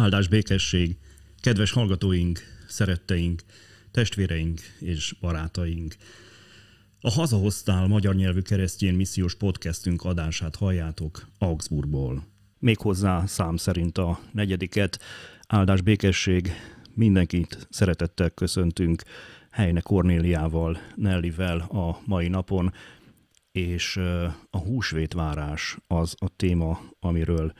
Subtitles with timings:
[0.00, 0.96] Áldás békesség,
[1.40, 3.42] kedves hallgatóink, szeretteink,
[3.90, 5.96] testvéreink és barátaink.
[7.00, 12.26] A Hazahoztál magyar nyelvű keresztjén missziós podcastünk adását halljátok Augsburgból.
[12.58, 14.98] Méghozzá szám szerint a negyediket,
[15.46, 16.52] áldás békesség,
[16.94, 19.02] mindenkit szeretettel köszöntünk
[19.50, 22.72] Helyne Kornéliával, Nellivel a mai napon,
[23.52, 23.96] és
[24.50, 27.52] a húsvétvárás az a téma, amiről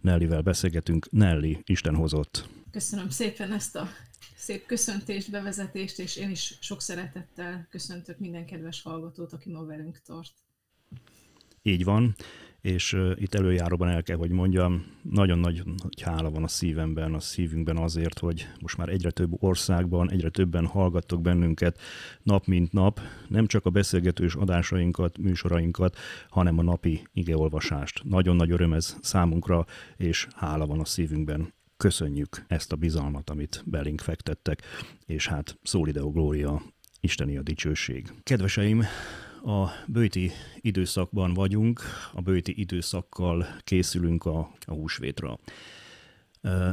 [0.00, 1.10] Nellivel beszélgetünk.
[1.10, 2.48] Nelli, Isten hozott.
[2.70, 3.88] Köszönöm szépen ezt a
[4.36, 10.00] szép köszöntést, bevezetést, és én is sok szeretettel köszöntök minden kedves hallgatót, aki ma velünk
[10.06, 10.32] tart.
[11.62, 12.14] Így van,
[12.60, 15.62] és itt előjáróban el kell, hogy mondjam, nagyon nagy
[16.02, 20.66] hála van a szívemben, a szívünkben azért, hogy most már egyre több országban, egyre többen
[20.66, 21.80] hallgattok bennünket
[22.22, 25.96] nap mint nap, nem csak a beszélgetős adásainkat, műsorainkat,
[26.28, 28.02] hanem a napi igeolvasást.
[28.04, 33.62] Nagyon nagy öröm ez számunkra, és hála van a szívünkben köszönjük ezt a bizalmat, amit
[33.66, 34.62] belénk fektettek,
[35.06, 36.62] és hát Szólideo Glória,
[37.00, 38.12] Isteni a dicsőség.
[38.22, 38.84] Kedveseim,
[39.44, 41.80] a bőti időszakban vagyunk,
[42.12, 45.38] a bőti időszakkal készülünk a, a húsvétra.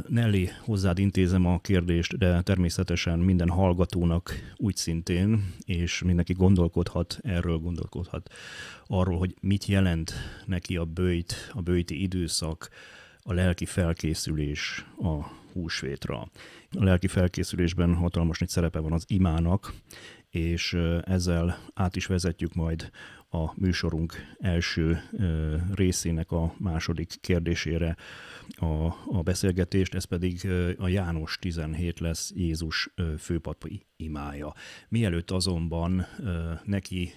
[0.08, 7.58] Nelly, hozzád intézem a kérdést, de természetesen minden hallgatónak úgy szintén, és mindenki gondolkodhat, erről
[7.58, 8.32] gondolkodhat,
[8.86, 10.12] arról, hogy mit jelent
[10.44, 12.70] neki a bőjt, a bőti időszak,
[13.22, 15.22] a lelki felkészülés a
[15.52, 16.30] húsvétra.
[16.70, 19.72] A lelki felkészülésben hatalmas nagy szerepe van az imának,
[20.36, 22.90] és ezzel át is vezetjük majd
[23.30, 25.02] a műsorunk első
[25.74, 27.96] részének a második kérdésére
[28.48, 30.48] a, a beszélgetést, ez pedig
[30.78, 34.52] a János 17 lesz Jézus főpapi imája.
[34.88, 36.06] Mielőtt azonban
[36.64, 37.12] neki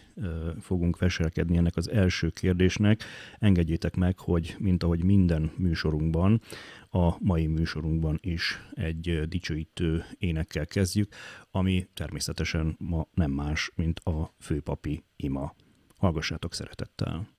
[0.60, 3.04] fogunk veselkedni ennek az első kérdésnek,
[3.40, 6.42] engedjétek meg, hogy mint ahogy minden műsorunkban,
[6.90, 11.14] a mai műsorunkban is egy dicsőítő énekkel kezdjük,
[11.52, 15.56] ami természetesen ma nem más, mint a főpapi ima.
[15.98, 17.39] Hallgassátok szeretettel!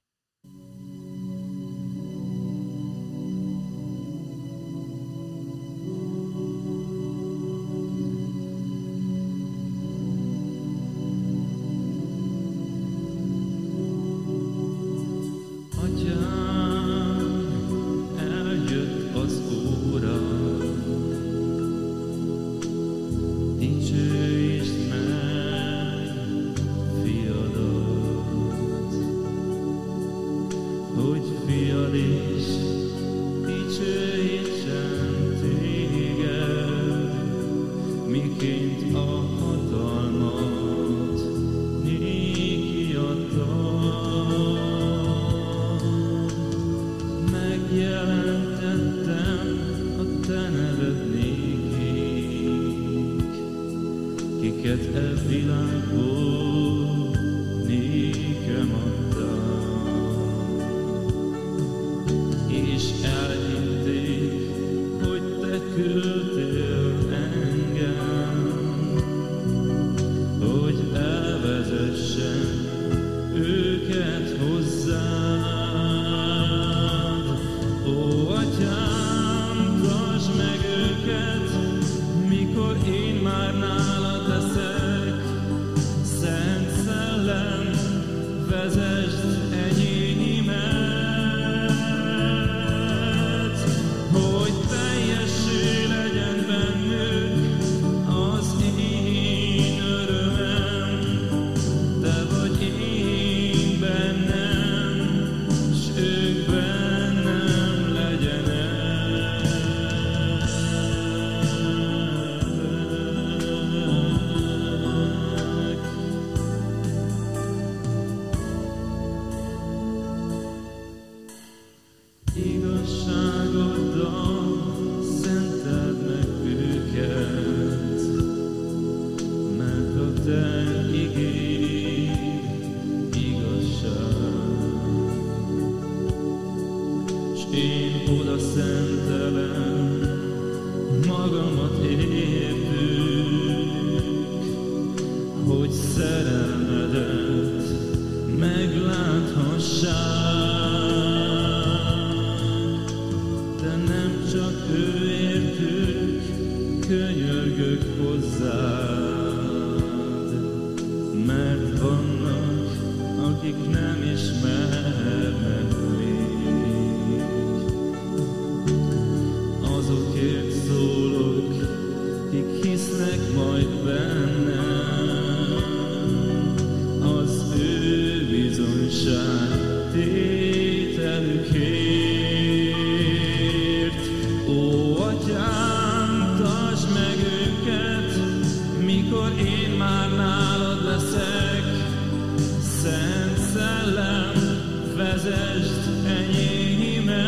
[195.23, 197.21] vezest enyémet,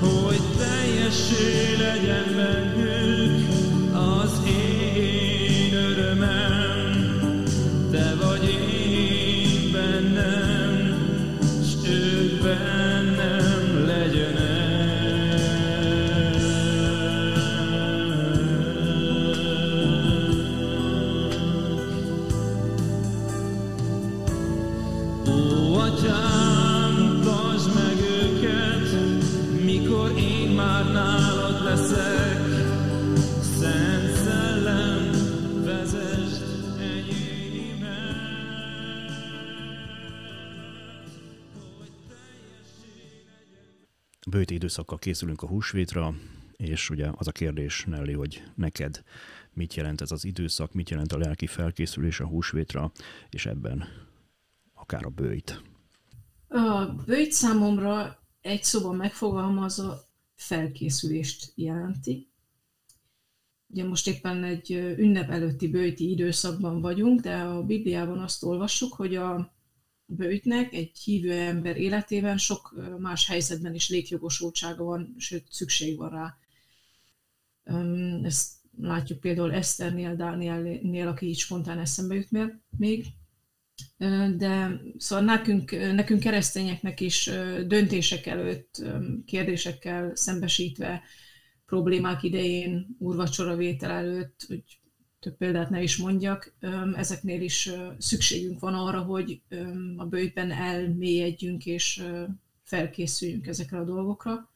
[0.00, 2.67] hogy teljessé legyen benne.
[44.48, 46.14] Bőti időszakkal készülünk a húsvétra,
[46.56, 49.02] és ugye az a kérdés, Nelly, hogy neked
[49.52, 52.92] mit jelent ez az időszak, mit jelent a lelki felkészülés a húsvétra,
[53.30, 53.84] és ebben
[54.74, 55.62] akár a bőjt.
[56.48, 60.00] A bőjt számomra egy szóban megfogalmazza
[60.34, 62.28] felkészülést jelenti.
[63.66, 69.16] Ugye most éppen egy ünnep előtti bőjti időszakban vagyunk, de a Bibliában azt olvassuk, hogy
[69.16, 69.52] a
[70.10, 76.36] bőjtnek egy hívő ember életében sok más helyzetben is létjogosultsága van, sőt szükség van rá.
[78.22, 82.28] Ezt látjuk például Eszternél, Dánielnél, aki így spontán eszembe jut
[82.76, 83.06] még.
[84.36, 87.30] De szóval nekünk, nekünk keresztényeknek is
[87.66, 88.82] döntések előtt,
[89.26, 91.02] kérdésekkel szembesítve,
[91.66, 94.77] problémák idején, úrvacsora vétel előtt, hogy
[95.20, 96.54] több példát ne is mondjak,
[96.94, 99.40] ezeknél is szükségünk van arra, hogy
[99.96, 102.04] a bőjtben elmélyedjünk és
[102.62, 104.50] felkészüljünk ezekre a dolgokra.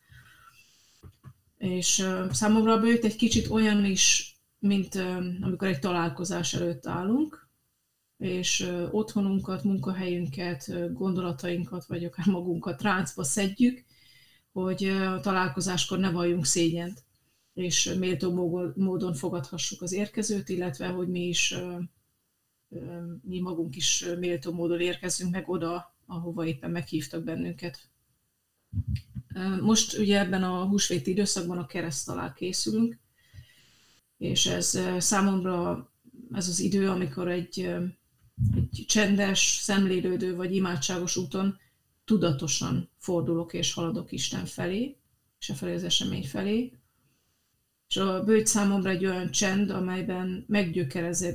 [1.59, 4.95] És számomra a bőjt egy kicsit olyan is, mint
[5.41, 7.49] amikor egy találkozás előtt állunk,
[8.19, 13.85] és otthonunkat, munkahelyünket, gondolatainkat, vagy akár magunkat ráncba szedjük,
[14.53, 17.05] hogy a találkozáskor ne valljunk szégyent
[17.55, 18.33] és méltó
[18.77, 21.55] módon fogadhassuk az érkezőt, illetve hogy mi is,
[23.23, 27.89] mi magunk is méltó módon érkezünk meg oda, ahova éppen meghívtak bennünket.
[29.61, 32.99] Most ugye ebben a húsvéti időszakban a kereszt alá készülünk,
[34.19, 35.91] és ez számomra
[36.33, 37.61] ez az idő, amikor egy,
[38.55, 41.59] egy csendes, szemlélődő vagy imádságos úton
[42.05, 44.97] tudatosan fordulok és haladok Isten felé,
[45.39, 46.73] és a felé az esemény felé,
[47.93, 50.45] és a bőjt számomra egy olyan csend, amelyben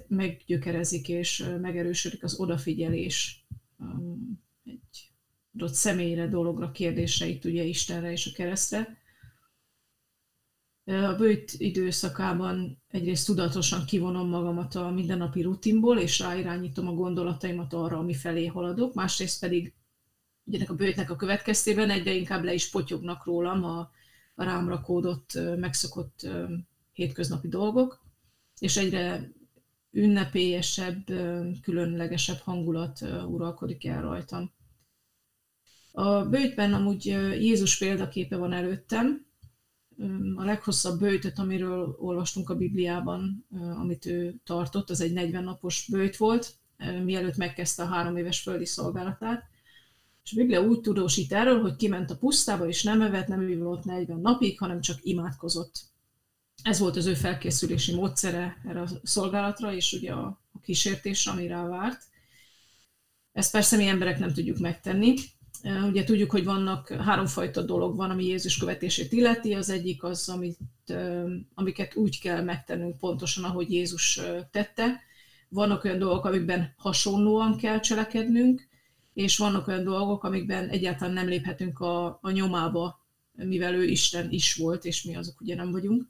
[0.08, 3.46] meggyökerezik és megerősödik az odafigyelés
[3.78, 5.12] um, egy
[5.54, 8.98] adott személyre, dologra, kérdésre, itt ugye Istenre és a keresztre.
[10.84, 17.98] A bőjt időszakában egyrészt tudatosan kivonom magamat a mindennapi rutinból, és ráirányítom a gondolataimat arra,
[17.98, 19.74] ami felé haladok, másrészt pedig
[20.44, 23.92] ugye a bőjtnek a következtében egyre inkább le is potyognak rólam a,
[24.39, 26.27] a rám rakódott, megszokott
[26.94, 28.06] hétköznapi dolgok,
[28.60, 29.32] és egyre
[29.91, 31.06] ünnepélyesebb,
[31.62, 34.51] különlegesebb hangulat uralkodik el rajtam.
[35.91, 37.06] A bőjtben amúgy
[37.39, 39.25] Jézus példaképe van előttem,
[40.36, 43.46] a leghosszabb bőjtöt, amiről olvastunk a Bibliában,
[43.77, 46.53] amit ő tartott, az egy 40 napos bőjt volt,
[47.03, 49.44] mielőtt megkezdte a három éves földi szolgálatát.
[50.27, 54.19] És Biblia úgy tudósít erről, hogy kiment a pusztába, és nem evett, nem ivott 40
[54.19, 55.79] napig, hanem csak imádkozott.
[56.63, 61.48] Ez volt az ő felkészülési módszere erre a szolgálatra, és ugye a, a kísértés, ami
[61.48, 62.01] rá várt.
[63.31, 65.13] Ezt persze mi emberek nem tudjuk megtenni.
[65.63, 69.53] Ugye tudjuk, hogy vannak háromfajta dolog van, ami Jézus követését illeti.
[69.53, 70.60] Az egyik az, amit,
[71.53, 74.19] amiket úgy kell megtennünk pontosan, ahogy Jézus
[74.51, 75.01] tette.
[75.50, 78.67] Vannak olyan dolgok, amikben hasonlóan kell cselekednünk,
[79.17, 84.55] és vannak olyan dolgok, amikben egyáltalán nem léphetünk a, a nyomába, mivel ő Isten is
[84.55, 86.07] volt, és mi azok ugye nem vagyunk.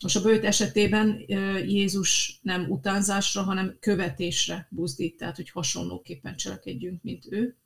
[0.00, 1.24] Most a bőjt esetében
[1.66, 7.56] Jézus nem utánzásra, hanem követésre buzdít, tehát hogy hasonlóképpen cselekedjünk, mint ő.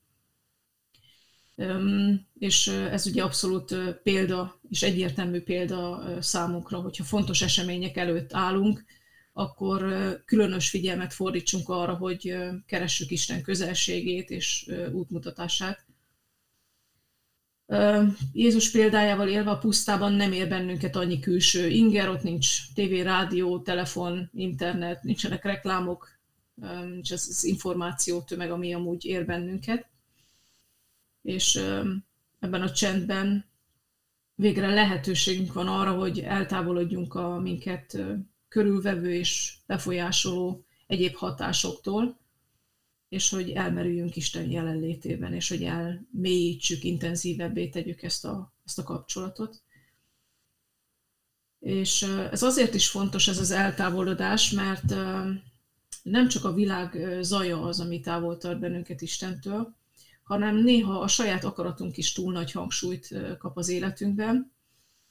[2.39, 8.85] És ez ugye abszolút példa, és egyértelmű példa számunkra, hogyha fontos események előtt állunk,
[9.39, 9.87] akkor
[10.25, 15.85] különös figyelmet fordítsunk arra, hogy keressük Isten közelségét és útmutatását.
[18.33, 23.61] Jézus példájával élve a pusztában nem ér bennünket annyi külső inger, ott nincs tévé, rádió,
[23.61, 26.19] telefon, internet, nincsenek reklámok,
[26.85, 29.87] nincs az, az információ tömeg, ami amúgy ér bennünket.
[31.23, 31.57] És
[32.39, 33.45] ebben a csendben
[34.35, 37.99] végre lehetőségünk van arra, hogy eltávolodjunk a minket
[38.57, 42.19] körülvevő és befolyásoló egyéb hatásoktól,
[43.09, 49.63] és hogy elmerüljünk Isten jelenlétében, és hogy elmélyítsük, intenzívebbé tegyük ezt a, ezt a kapcsolatot.
[51.61, 54.95] És ez azért is fontos ez az eltávolodás, mert
[56.03, 59.77] nem csak a világ zaja az, ami távol tart bennünket Istentől,
[60.23, 64.53] hanem néha a saját akaratunk is túl nagy hangsúlyt kap az életünkben.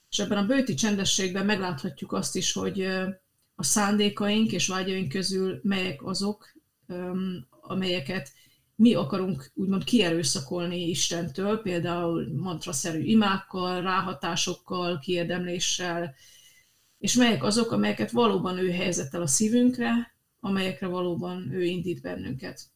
[0.10, 2.88] És ebben a bőti csendességben megláthatjuk azt is, hogy
[3.56, 6.54] a szándékaink és vágyaink közül melyek azok,
[7.50, 8.34] amelyeket
[8.76, 16.16] mi akarunk úgymond kierőszakolni Istentől, például mantraszerű imákkal, ráhatásokkal, kiérdemléssel,
[16.98, 22.75] és melyek azok, amelyeket valóban ő helyezett el a szívünkre, amelyekre valóban ő indít bennünket.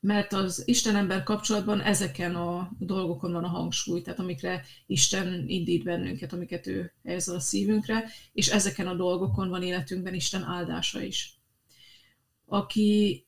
[0.00, 6.32] Mert az Isten-ember kapcsolatban ezeken a dolgokon van a hangsúly, tehát amikre Isten indít bennünket,
[6.32, 11.38] amiket ő helyez a szívünkre, és ezeken a dolgokon van életünkben Isten áldása is.
[12.46, 13.24] Aki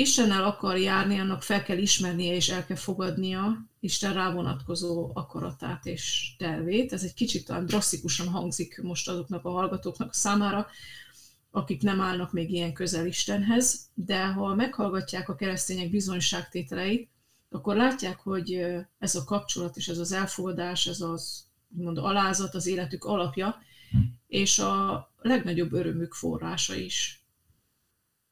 [0.00, 6.34] Istennel akar járni, annak fel kell ismernie és el kell fogadnia Isten rávonatkozó akaratát és
[6.38, 6.92] tervét.
[6.92, 10.66] Ez egy kicsit talán drasztikusan hangzik most azoknak a hallgatóknak számára,
[11.50, 17.10] akik nem állnak még ilyen közel Istenhez, de ha meghallgatják a keresztények bizonyságtételeit,
[17.50, 18.66] akkor látják, hogy
[18.98, 23.58] ez a kapcsolat és ez az elfogadás, ez az mond, alázat az életük alapja,
[24.26, 27.24] és a legnagyobb örömük forrása is.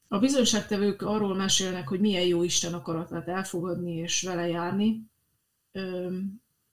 [0.09, 5.11] A bizonyságtevők arról mesélnek, hogy milyen jó Isten akaratát elfogadni és vele járni,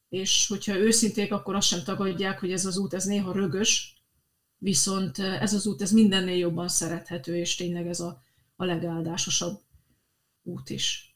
[0.10, 3.95] és hogyha őszinték, akkor azt sem tagadják, hogy ez az út, ez néha rögös,
[4.66, 8.24] viszont ez az út, ez mindennél jobban szerethető, és tényleg ez a,
[8.56, 9.62] a legáldásosabb
[10.44, 11.16] út is.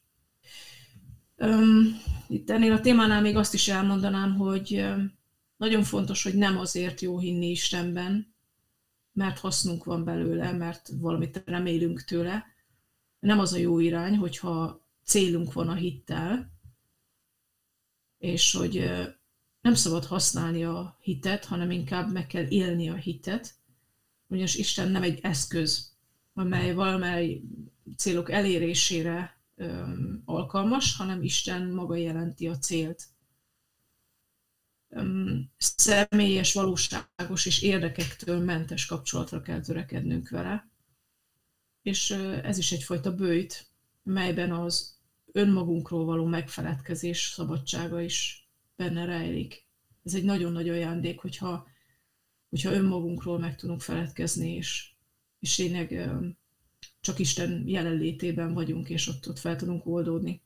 [2.28, 4.84] Itt ennél a témánál még azt is elmondanám, hogy
[5.56, 8.34] nagyon fontos, hogy nem azért jó hinni Istenben,
[9.12, 12.46] mert hasznunk van belőle, mert valamit remélünk tőle.
[13.20, 16.52] Nem az a jó irány, hogyha célunk van a hittel,
[18.18, 18.90] és hogy
[19.60, 23.54] nem szabad használni a hitet, hanem inkább meg kell élni a hitet,
[24.26, 25.96] ugyanis Isten nem egy eszköz,
[26.32, 27.40] amely valamely
[27.96, 29.40] célok elérésére
[30.24, 33.08] alkalmas, hanem Isten maga jelenti a célt
[35.56, 40.68] személyes, valóságos és érdekektől mentes kapcsolatra kell törekednünk vele.
[41.82, 42.10] És
[42.42, 43.66] ez is egyfajta bőjt,
[44.02, 44.98] melyben az
[45.32, 48.39] önmagunkról való megfeledkezés szabadsága is
[48.80, 49.66] benne rejlik.
[50.04, 51.66] Ez egy nagyon nagy ajándék, hogyha,
[52.48, 54.90] hogyha önmagunkról meg tudunk feledkezni, és,
[55.38, 56.10] és tényleg
[57.00, 60.42] csak Isten jelenlétében vagyunk, és ott, ott fel tudunk oldódni.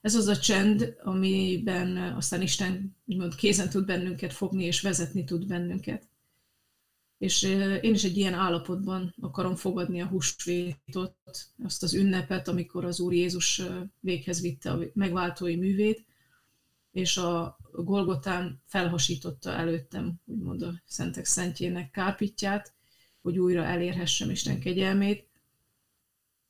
[0.00, 5.46] Ez az a csend, amiben aztán Isten úgymond kézen tud bennünket fogni, és vezetni tud
[5.46, 6.08] bennünket.
[7.18, 7.42] És
[7.82, 11.16] én is egy ilyen állapotban akarom fogadni a húsvétot,
[11.64, 13.62] azt az ünnepet, amikor az Úr Jézus
[14.00, 16.04] véghez vitte a megváltói művét,
[16.94, 22.74] és a Golgotán felhasította előttem, úgymond a Szentek Szentjének kárpitját,
[23.22, 25.28] hogy újra elérhessem Isten kegyelmét.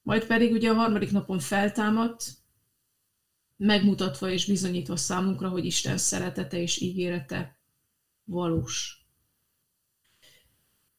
[0.03, 2.25] Majd pedig ugye a harmadik napon feltámadt,
[3.57, 7.59] megmutatva és bizonyítva számunkra, hogy Isten szeretete és ígérete
[8.25, 9.07] valós.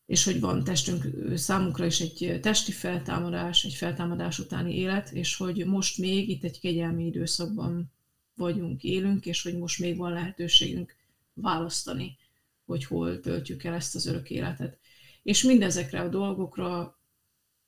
[0.05, 1.05] És hogy van testünk
[1.37, 6.59] számunkra is egy testi feltámadás, egy feltámadás utáni élet, és hogy most még itt egy
[6.59, 7.93] kegyelmi időszakban
[8.35, 10.95] vagyunk, élünk, és hogy most még van lehetőségünk
[11.33, 12.17] választani,
[12.65, 14.77] hogy hol töltjük el ezt az örök életet.
[15.23, 16.79] És mindezekre a dolgokra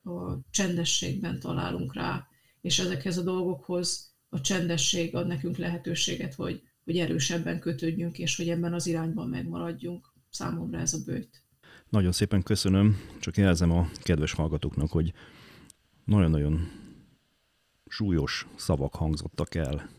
[0.03, 2.27] a csendességben találunk rá,
[2.61, 8.49] és ezekhez a dolgokhoz a csendesség ad nekünk lehetőséget, hogy, hogy erősebben kötődjünk, és hogy
[8.49, 10.13] ebben az irányban megmaradjunk.
[10.29, 11.43] Számomra ez a bőt.
[11.89, 15.13] Nagyon szépen köszönöm, csak jelzem a kedves hallgatóknak, hogy
[16.05, 16.71] nagyon-nagyon
[17.87, 19.89] súlyos szavak hangzottak el,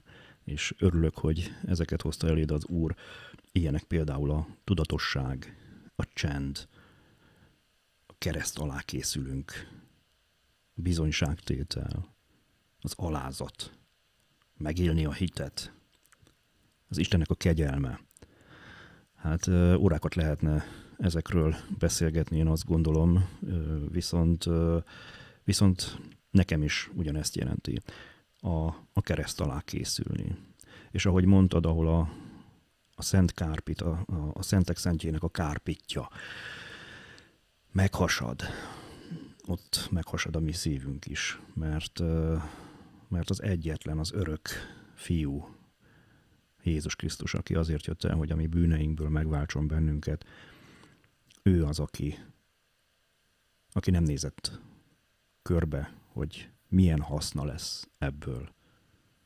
[0.48, 2.94] és örülök, hogy ezeket hozta eléd az Úr.
[3.52, 5.56] Ilyenek például a tudatosság,
[5.96, 6.68] a csend,
[8.06, 9.52] a kereszt alá készülünk,
[10.74, 12.14] bizonyságtétel,
[12.80, 13.72] az alázat,
[14.56, 15.72] megélni a hitet,
[16.88, 18.00] az Istennek a kegyelme.
[19.14, 20.64] Hát órákat lehetne
[20.98, 23.28] ezekről beszélgetni, én azt gondolom,
[23.90, 24.44] viszont,
[25.44, 25.98] viszont
[26.30, 27.80] nekem is ugyanezt jelenti
[28.40, 30.36] a, a kereszt alá készülni.
[30.90, 32.12] és ahogy mondtad, ahol a,
[32.94, 36.08] a Szent Kárpit, a, a, a Szentek Szentjének a kárpitja
[37.72, 38.42] meghasad,
[39.46, 42.00] ott meghasad a mi szívünk is, mert,
[43.08, 44.48] mert az egyetlen, az örök
[44.94, 45.56] fiú,
[46.62, 50.24] Jézus Krisztus, aki azért jött el, hogy a mi bűneinkből megváltson bennünket,
[51.42, 52.18] ő az, aki,
[53.72, 54.60] aki nem nézett
[55.42, 58.48] körbe, hogy milyen haszna lesz ebből,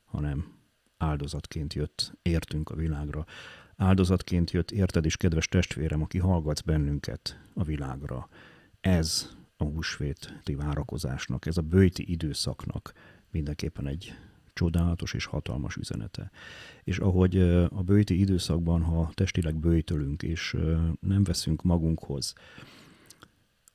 [0.04, 0.52] hanem
[0.96, 3.24] áldozatként jött, értünk a világra.
[3.76, 8.28] Áldozatként jött, érted is, kedves testvérem, aki hallgatsz bennünket a világra.
[8.80, 12.92] Ez a húsvéti várakozásnak, ez a bőti időszaknak
[13.30, 14.14] mindenképpen egy
[14.52, 16.30] csodálatos és hatalmas üzenete.
[16.84, 20.56] És ahogy a bőti időszakban, ha testileg bőjtölünk, és
[21.00, 22.34] nem veszünk magunkhoz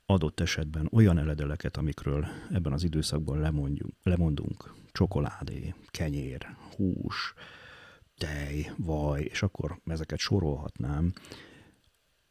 [0.09, 7.33] adott esetben olyan eledeleket, amikről ebben az időszakban lemondjunk, lemondunk, csokoládé, kenyér, hús,
[8.17, 11.13] tej, vaj, és akkor ezeket sorolhatnám,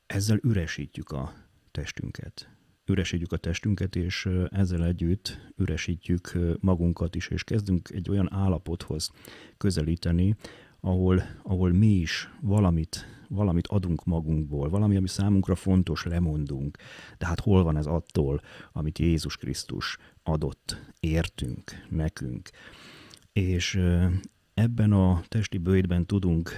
[0.07, 1.35] ezzel üresítjük a
[1.71, 2.49] testünket.
[2.85, 9.11] Üresítjük a testünket, és ezzel együtt üresítjük magunkat is, és kezdünk egy olyan állapothoz
[9.57, 10.37] közelíteni,
[10.81, 16.77] ahol, ahol mi is valamit, valamit adunk magunkból, valami, ami számunkra fontos, lemondunk.
[17.19, 18.41] De hát hol van ez attól,
[18.73, 22.51] amit Jézus Krisztus adott, értünk, nekünk.
[23.33, 23.81] És
[24.55, 26.51] ebben a testi bőjtben tudunk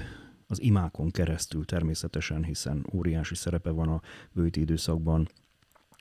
[0.47, 4.01] az imákon keresztül természetesen, hiszen óriási szerepe van a
[4.33, 5.29] bőti időszakban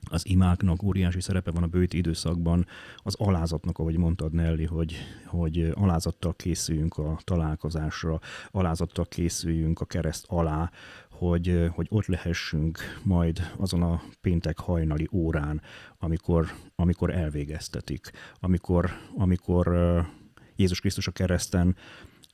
[0.09, 2.65] az imáknak óriási szerepe van a bőti időszakban,
[2.97, 8.19] az alázatnak, ahogy mondtad Nelly, hogy, hogy alázattal készüljünk a találkozásra,
[8.51, 10.71] alázattal készüljünk a kereszt alá,
[11.11, 15.61] hogy, hogy ott lehessünk majd azon a péntek hajnali órán,
[15.97, 19.75] amikor, amikor elvégeztetik, amikor, amikor
[20.55, 21.75] Jézus Krisztus a kereszten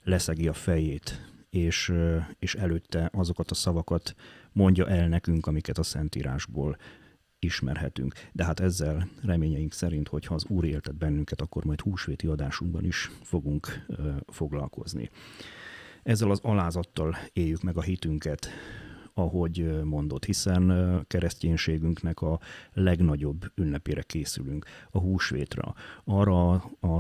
[0.04, 1.94] leszegi a fejét, és,
[2.40, 4.16] és előtte azokat a szavakat
[4.52, 6.78] mondja el nekünk, amiket a Szentírásból
[7.44, 8.14] ismerhetünk.
[8.32, 13.12] De hát ezzel reményeink szerint, hogyha az Úr éltet bennünket, akkor majd húsvéti adásunkban is
[13.22, 13.86] fogunk
[14.28, 15.10] foglalkozni.
[16.04, 18.50] Ezzel az alázattal éljük meg a hitünket,
[19.14, 22.40] ahogy mondott, hiszen kereszténységünknek a
[22.74, 26.52] legnagyobb ünnepére készülünk, a húsvétra, arra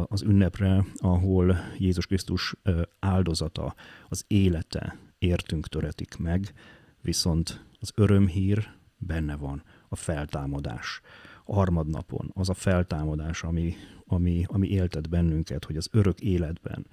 [0.07, 2.55] az ünnepre, ahol Jézus Krisztus
[2.99, 3.75] áldozata,
[4.09, 6.53] az élete értünk töretik meg,
[7.01, 11.01] viszont az örömhír benne van a feltámadás.
[11.45, 13.75] A harmadnapon az a feltámadás, ami,
[14.05, 16.87] ami, ami éltet bennünket, hogy az örök életben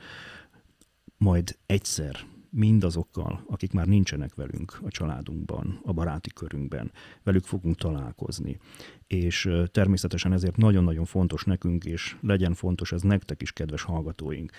[1.17, 2.17] majd egyszer
[2.51, 8.59] mindazokkal, akik már nincsenek velünk a családunkban, a baráti körünkben, velük fogunk találkozni.
[9.07, 14.53] És természetesen ezért nagyon-nagyon fontos nekünk, és legyen fontos ez nektek is, kedves hallgatóink,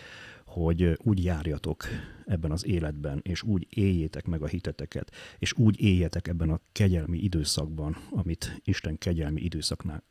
[0.45, 1.83] hogy úgy járjatok
[2.25, 7.17] ebben az életben, és úgy éljétek meg a hiteteket, és úgy éljetek ebben a kegyelmi
[7.17, 9.49] időszakban, amit Isten kegyelmi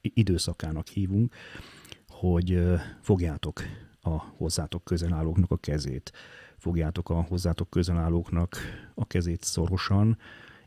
[0.02, 1.34] időszakának hívunk,
[2.08, 2.62] hogy
[3.00, 3.62] fogjátok
[4.00, 6.12] a hozzátok közelállóknak a kezét,
[6.60, 8.56] fogjátok a hozzátok közelállóknak
[8.94, 10.18] a kezét szorosan,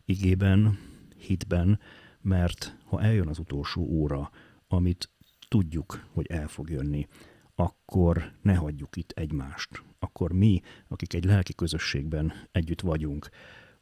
[0.06, 0.78] igében,
[1.18, 1.80] hitben,
[2.22, 4.32] mert ha eljön az utolsó óra,
[4.68, 5.10] amit
[5.48, 7.08] tudjuk, hogy el fog jönni,
[7.56, 9.84] akkor ne hagyjuk itt egymást.
[10.00, 13.30] Akkor mi, akik egy lelki közösségben együtt vagyunk,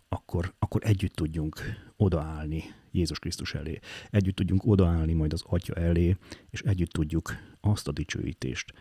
[0.09, 1.59] akkor, akkor együtt tudjunk
[1.95, 3.79] odaállni Jézus Krisztus elé.
[4.09, 6.17] Együtt tudjunk odaállni majd az Atya elé,
[6.49, 8.73] és együtt tudjuk azt a dicsőítést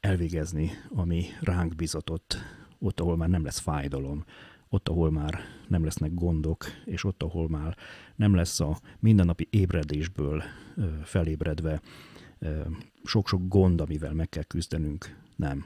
[0.00, 2.36] elvégezni, ami ránk bizatott,
[2.78, 4.24] ott, ahol már nem lesz fájdalom,
[4.68, 7.76] ott, ahol már nem lesznek gondok, és ott, ahol már
[8.16, 10.42] nem lesz a mindennapi ébredésből
[11.02, 11.80] felébredve
[13.04, 15.16] sok-sok gond, amivel meg kell küzdenünk.
[15.36, 15.64] Nem.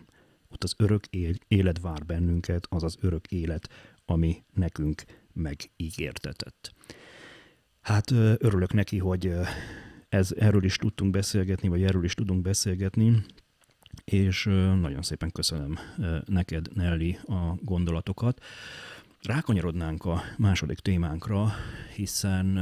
[0.48, 1.06] Ott az örök
[1.48, 3.68] élet vár bennünket, az az örök élet,
[4.04, 6.74] ami nekünk megígértetett.
[7.80, 9.32] Hát örülök neki, hogy
[10.08, 13.24] ez, erről is tudtunk beszélgetni, vagy erről is tudunk beszélgetni,
[14.04, 14.44] és
[14.80, 15.78] nagyon szépen köszönöm
[16.24, 18.42] neked, Nelly, a gondolatokat.
[19.22, 21.52] Rákanyarodnánk a második témánkra,
[21.94, 22.58] hiszen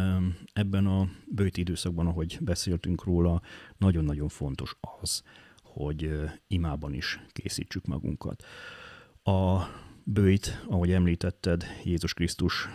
[0.52, 3.42] ebben a bőti időszakban, ahogy beszéltünk róla,
[3.78, 5.22] nagyon-nagyon fontos az,
[5.62, 8.44] hogy imában is készítsük magunkat.
[9.22, 9.62] A
[10.04, 12.68] bőjt, ahogy említetted, Jézus Krisztus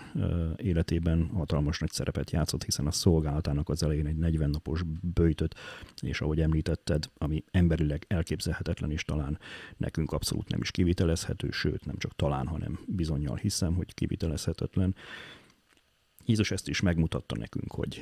[0.56, 5.56] életében hatalmas nagy szerepet játszott, hiszen a szolgálatának az elején egy 40 napos bőjtöt,
[6.02, 9.40] és ahogy említetted, ami emberileg elképzelhetetlen, és talán
[9.78, 14.96] nekünk abszolút nem is kivitelezhető, sőt, nem csak talán, hanem bizonyal hiszem, hogy kivitelezhetetlen.
[16.26, 18.02] Jézus ezt is megmutatta nekünk, hogy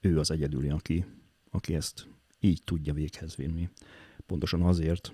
[0.00, 1.04] ő az egyedüli, aki,
[1.50, 2.08] aki ezt
[2.40, 3.68] így tudja véghez vinni.
[4.26, 5.12] Pontosan azért,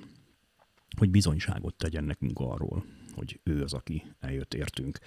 [0.96, 4.98] hogy bizonyságot tegyen nekünk arról, hogy ő az, aki eljött értünk,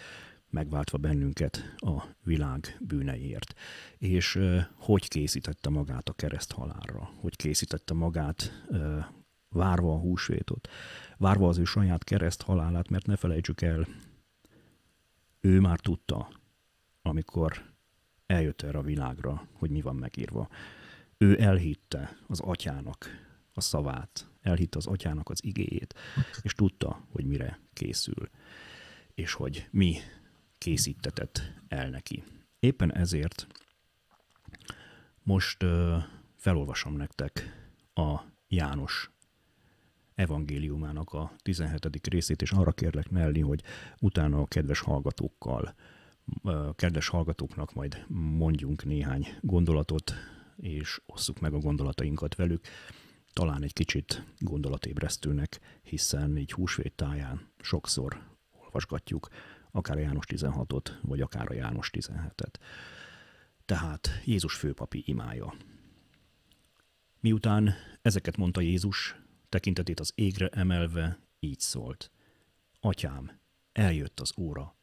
[0.50, 3.54] megváltva bennünket a világ bűneiért.
[3.98, 4.40] És
[4.76, 8.66] hogy készítette magát a kereszt halálra, hogy készítette magát
[9.50, 10.70] várva a húsvétot,
[11.18, 13.88] várva az ő saját kereszt halálát, mert ne felejtsük el,
[15.40, 16.30] ő már tudta,
[17.02, 17.76] amikor
[18.26, 20.50] eljött erre a világra, hogy mi van megírva.
[21.18, 23.10] Ő elhitte az atyának
[23.54, 25.94] a szavát, elhitte az atyának az igéjét,
[26.42, 28.30] és tudta, hogy mire készül,
[29.14, 29.98] és hogy mi
[30.58, 32.24] készítetett el neki.
[32.60, 33.48] Éppen ezért
[35.24, 35.66] most
[36.36, 37.44] felolvasom nektek
[37.94, 39.12] a János
[40.16, 42.08] evangéliumának a 17.
[42.08, 43.64] részét, és arra kérlek Nelly, hogy
[44.00, 45.76] utána a kedves hallgatókkal,
[46.76, 50.14] kedves hallgatóknak majd mondjunk néhány gondolatot,
[50.58, 52.68] és osszuk meg a gondolatainkat velük,
[53.38, 58.24] talán egy kicsit gondolatébresztőnek, hiszen így húsvét táján sokszor
[58.64, 59.28] olvasgatjuk
[59.72, 62.54] akár a János 16-ot, vagy akár a János 17-et.
[63.66, 65.54] Tehát Jézus főpapi imája.
[67.20, 69.16] Miután ezeket mondta Jézus,
[69.50, 72.12] tekintetét az égre emelve így szólt.
[72.80, 73.40] Atyám,
[73.72, 74.76] eljött az óra,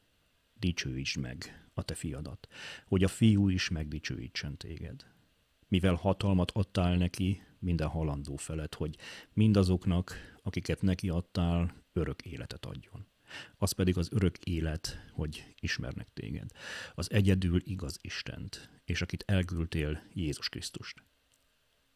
[0.54, 2.48] dicsőítsd meg a te fiadat,
[2.86, 5.06] hogy a fiú is megdicsőítsen téged.
[5.68, 8.96] Mivel hatalmat adtál neki minden halandó felett, hogy
[9.32, 13.06] mindazoknak, akiket neki adtál, örök életet adjon.
[13.58, 16.50] Az pedig az örök élet, hogy ismernek téged.
[16.94, 21.04] Az egyedül igaz Istent, és akit elküldtél Jézus Krisztust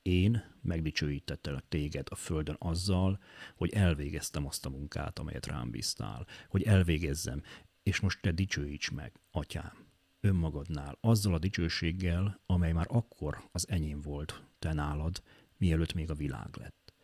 [0.08, 3.20] én megdicsőítettelek téged a földön azzal,
[3.56, 7.42] hogy elvégeztem azt a munkát, amelyet rám bíztál, hogy elvégezzem,
[7.82, 9.86] és most te dicsőíts meg, atyám,
[10.20, 15.22] önmagadnál, azzal a dicsőséggel, amely már akkor az enyém volt, te nálad,
[15.58, 16.94] mielőtt még a világ lett.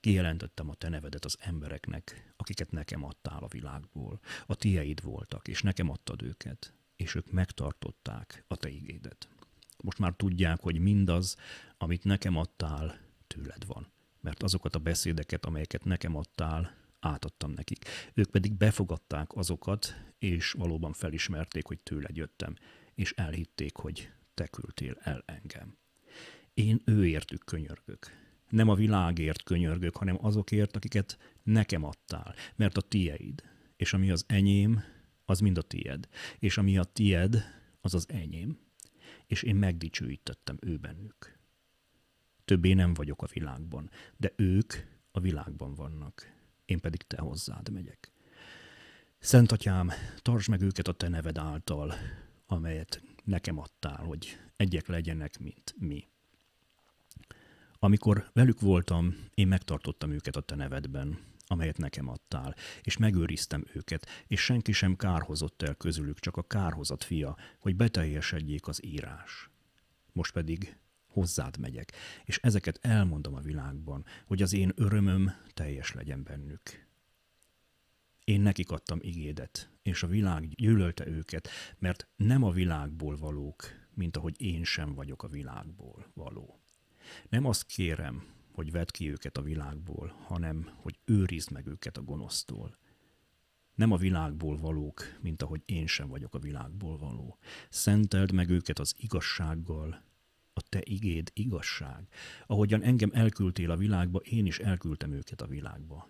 [0.00, 4.20] Kijelentettem a te nevedet az embereknek, akiket nekem adtál a világból.
[4.46, 9.28] A tieid voltak, és nekem adtad őket, és ők megtartották a te igédet.
[9.76, 11.36] Most már tudják, hogy mindaz,
[11.78, 13.92] amit nekem adtál, tőled van.
[14.20, 17.84] Mert azokat a beszédeket, amelyeket nekem adtál, átadtam nekik.
[18.14, 22.54] Ők pedig befogadták azokat, és valóban felismerték, hogy tőled jöttem,
[22.94, 25.78] és elhitték, hogy te küldtél el engem.
[26.56, 28.06] Én őértük könyörgök.
[28.48, 33.42] Nem a világért könyörgök, hanem azokért, akiket nekem adtál, mert a tieid,
[33.76, 34.82] és ami az enyém,
[35.24, 37.44] az mind a tied, és ami a tied,
[37.80, 38.58] az az enyém,
[39.26, 41.38] és én megdicsőítettem ő bennük.
[42.44, 44.74] Többé nem vagyok a világban, de ők
[45.10, 46.32] a világban vannak,
[46.64, 48.12] én pedig te hozzád megyek.
[49.18, 49.90] Szent atyám,
[50.22, 51.94] tartsd meg őket a te neved által,
[52.46, 56.08] amelyet nekem adtál, hogy egyek legyenek, mint mi.
[57.86, 64.06] Amikor velük voltam, én megtartottam őket a te nevedben, amelyet nekem adtál, és megőriztem őket,
[64.26, 69.50] és senki sem kárhozott el közülük, csak a kárhozat fia, hogy beteljesedjék az írás.
[70.12, 71.92] Most pedig hozzád megyek,
[72.24, 76.86] és ezeket elmondom a világban, hogy az én örömöm teljes legyen bennük.
[78.24, 84.16] Én nekik adtam igédet, és a világ gyűlölte őket, mert nem a világból valók, mint
[84.16, 86.60] ahogy én sem vagyok a világból való.
[87.28, 92.02] Nem azt kérem, hogy vedd ki őket a világból, hanem hogy őrizd meg őket a
[92.02, 92.76] gonosztól.
[93.74, 97.38] Nem a világból valók, mint ahogy én sem vagyok a világból való.
[97.68, 100.04] Szenteld meg őket az igazsággal,
[100.52, 102.08] a te igéd igazság.
[102.46, 106.08] Ahogyan engem elküldtél a világba, én is elküldtem őket a világba.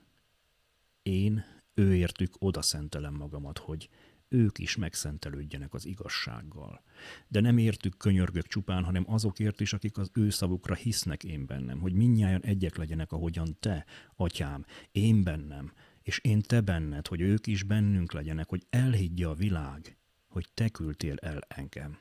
[1.03, 3.89] Én őértük oda szentelem magamat, hogy
[4.29, 6.83] ők is megszentelődjenek az igazsággal.
[7.29, 11.81] De nem értük könyörgök csupán, hanem azokért is, akik az ő szavukra hisznek én bennem,
[11.81, 13.85] hogy minnyáján egyek legyenek, ahogyan te,
[14.17, 19.35] atyám, én bennem, és én te benned, hogy ők is bennünk legyenek, hogy elhiggye a
[19.35, 19.97] világ,
[20.29, 21.99] hogy te küldtél el engem.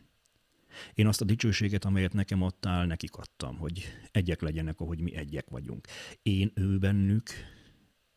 [0.93, 5.49] Én azt a dicsőséget, amelyet nekem adtál, nekik adtam, hogy egyek legyenek, ahogy mi egyek
[5.49, 5.87] vagyunk.
[6.23, 7.29] Én ő bennük,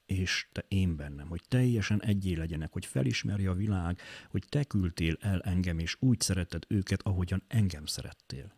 [0.09, 5.17] és te én bennem, hogy teljesen egyé legyenek, hogy felismerje a világ, hogy te küldtél
[5.21, 8.53] el engem, és úgy szeretted őket, ahogyan engem szerettél.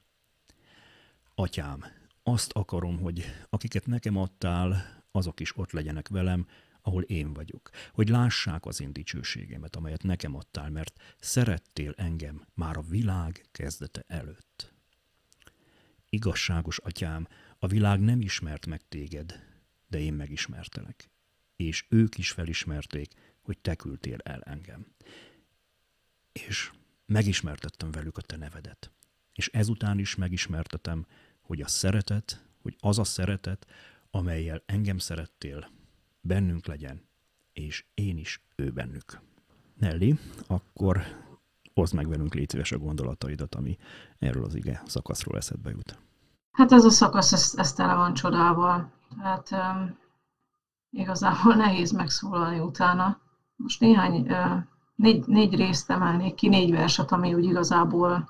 [1.35, 1.85] Atyám,
[2.23, 6.47] azt akarom, hogy akiket nekem adtál, azok is ott legyenek velem,
[6.83, 12.77] ahol én vagyok, hogy lássák az én dicsőségemet, amelyet nekem adtál, mert szerettél engem már
[12.77, 14.75] a világ kezdete előtt.
[16.09, 17.27] Igazságos atyám,
[17.59, 19.41] a világ nem ismert meg téged,
[19.89, 21.11] de én megismertelek
[21.61, 24.87] és ők is felismerték, hogy te küldtél el engem.
[26.33, 26.71] És
[27.07, 28.91] megismertettem velük a te nevedet.
[29.35, 31.07] És ezután is megismertetem,
[31.41, 33.67] hogy a szeretet, hogy az a szeretet,
[34.11, 35.71] amelyel engem szerettél,
[36.21, 37.09] bennünk legyen,
[37.53, 39.21] és én is ő bennük.
[39.75, 41.03] Nelly, akkor
[41.75, 43.77] hozd meg velünk légy a gondolataidat, ami
[44.19, 45.99] erről az ige szakaszról eszedbe jut.
[46.51, 48.93] Hát ez a szakasz, ez, ez tele van csodával.
[49.23, 49.51] Tehát
[50.91, 53.21] igazából nehéz megszólalni utána.
[53.57, 54.33] Most néhány,
[54.95, 58.29] négy, négy részt emelnék ki, négy verset, ami úgy igazából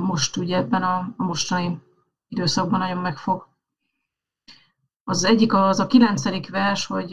[0.00, 1.82] most ugye ebben a, a mostani
[2.28, 3.48] időszakban nagyon megfog.
[5.04, 7.10] Az egyik az a kilencedik vers, hogy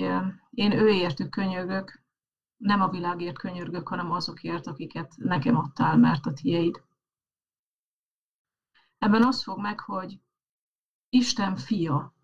[0.50, 2.04] én őértük könyörgök,
[2.58, 6.84] nem a világért könyörgök, hanem azokért, akiket nekem adtál, mert a tiéd.
[8.98, 10.20] Ebben az fog meg, hogy
[11.10, 12.15] Isten fia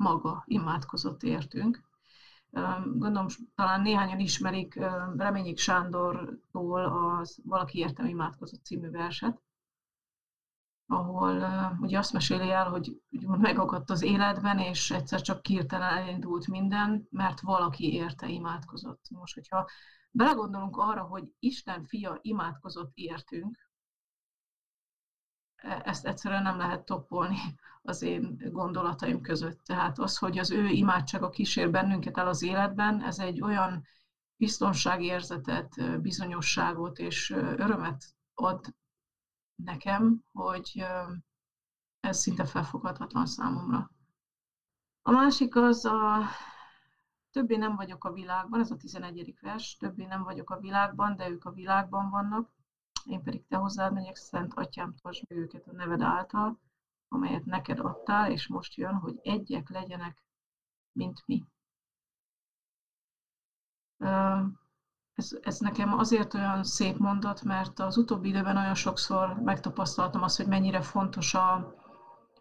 [0.00, 1.82] maga imádkozott értünk.
[2.84, 4.74] Gondolom, talán néhányan ismerik
[5.16, 9.42] Reményik Sándortól az Valaki értem imádkozott című verset,
[10.86, 11.42] ahol
[11.80, 13.00] ugye azt meséli el, hogy
[13.38, 19.04] megakadt az életben, és egyszer csak kirtelen elindult minden, mert valaki érte imádkozott.
[19.10, 19.68] Most, hogyha
[20.10, 23.69] belegondolunk arra, hogy Isten fia imádkozott értünk,
[25.62, 27.36] ezt egyszerűen nem lehet toppolni
[27.82, 29.64] az én gondolataim között.
[29.64, 33.86] Tehát az, hogy az ő imádsága kísér bennünket el az életben, ez egy olyan
[34.36, 38.74] biztonságérzetet, bizonyosságot és örömet ad
[39.54, 40.84] nekem, hogy
[42.00, 43.90] ez szinte felfoghatatlan számomra.
[45.02, 46.22] A másik az a
[47.30, 49.34] többé nem vagyok a világban, ez a 11.
[49.40, 52.50] vers, többé nem vagyok a világban, de ők a világban vannak,
[53.04, 56.60] én pedig te hozzád megyek, Szent Atyám, tartsd meg őket a neved által,
[57.08, 60.22] amelyet neked adtál, és most jön, hogy egyek legyenek,
[60.92, 61.44] mint mi.
[65.14, 70.36] Ez, ez nekem azért olyan szép mondat, mert az utóbbi időben olyan sokszor megtapasztaltam azt,
[70.36, 71.74] hogy mennyire fontos a,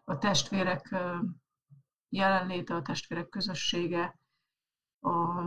[0.04, 0.96] a testvérek
[2.10, 4.20] jelenléte, a testvérek közössége,
[5.00, 5.42] a,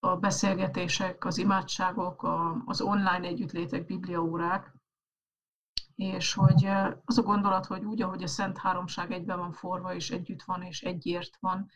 [0.00, 2.28] a beszélgetések, az imádságok,
[2.64, 4.74] az online együttlétek, bibliaórák,
[5.94, 6.64] és hogy
[7.04, 10.62] az a gondolat, hogy úgy, ahogy a Szent Háromság egyben van forva, és együtt van,
[10.62, 11.70] és egyért van,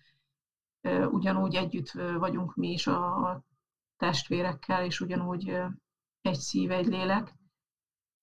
[1.10, 3.42] ugyanúgy együtt vagyunk mi is a
[3.96, 5.48] testvérekkel, és ugyanúgy
[6.20, 7.34] egy szív, egy lélek,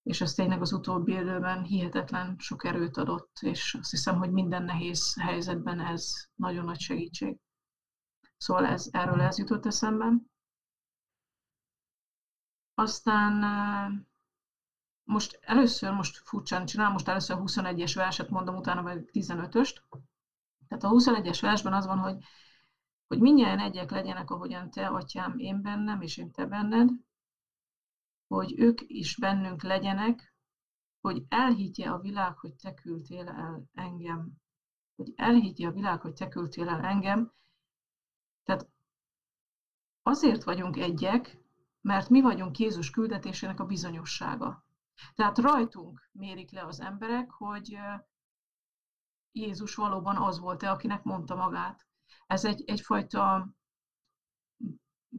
[0.03, 4.63] és ez tényleg az utóbbi időben hihetetlen sok erőt adott, és azt hiszem, hogy minden
[4.63, 7.37] nehéz helyzetben ez nagyon nagy segítség.
[8.39, 10.13] Szóval ez, erről ez jutott eszembe.
[12.73, 13.33] Aztán
[15.03, 19.75] most először, most furcsán csinálom, most először 21-es verset mondom, utána vagy 15-öst.
[20.67, 22.23] Tehát a 21-es versben az van, hogy
[23.09, 26.89] hogy mindjárt egyek legyenek, ahogyan te, atyám, én bennem, és én te benned,
[28.27, 30.33] hogy ők is bennünk legyenek,
[31.01, 34.31] hogy elhiggye a világ, hogy te küldtél el engem.
[34.95, 37.31] Hogy elhiggye a világ, hogy te küldtél el engem.
[38.49, 38.69] Tehát
[40.03, 41.37] azért vagyunk egyek,
[41.81, 44.65] mert mi vagyunk Jézus küldetésének a bizonyossága.
[45.15, 47.77] Tehát rajtunk mérik le az emberek, hogy
[49.31, 51.87] Jézus valóban az volt-e, akinek mondta magát.
[52.27, 53.49] Ez egy, egyfajta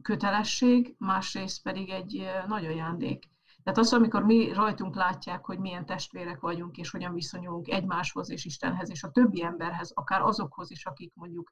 [0.01, 3.29] kötelesség, másrészt pedig egy nagy ajándék.
[3.63, 8.45] Tehát az, amikor mi rajtunk látják, hogy milyen testvérek vagyunk, és hogyan viszonyulunk egymáshoz és
[8.45, 11.51] Istenhez, és a többi emberhez, akár azokhoz is, akik mondjuk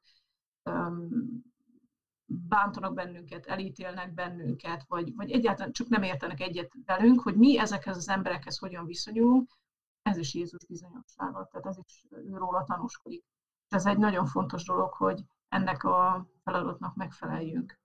[2.32, 7.96] bántanak bennünket, elítélnek bennünket, vagy, vagy egyáltalán csak nem értenek egyet velünk, hogy mi ezekhez
[7.96, 9.58] az emberekhez hogyan viszonyulunk,
[10.02, 13.24] ez is Jézus bizonyossága, tehát ez is őróla tanúskodik.
[13.68, 17.78] Ez egy nagyon fontos dolog, hogy ennek a feladatnak megfeleljünk.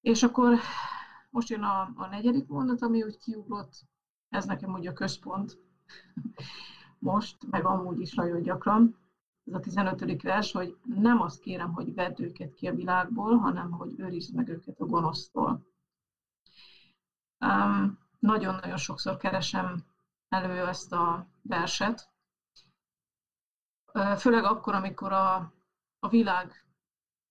[0.00, 0.58] És akkor
[1.30, 3.84] most jön a, a negyedik mondat, ami úgy kiugrott,
[4.28, 5.58] ez nekem úgy a központ,
[6.98, 9.01] most, meg amúgy is nagyon gyakran,
[9.44, 10.22] ez a 15.
[10.22, 14.48] vers, hogy nem azt kérem, hogy vedd őket ki a világból, hanem hogy őrizd meg
[14.48, 15.66] őket a gonosztól.
[17.38, 19.84] Um, nagyon-nagyon sokszor keresem
[20.28, 22.10] elő ezt a verset,
[24.16, 25.52] főleg akkor, amikor a
[26.04, 26.64] a világ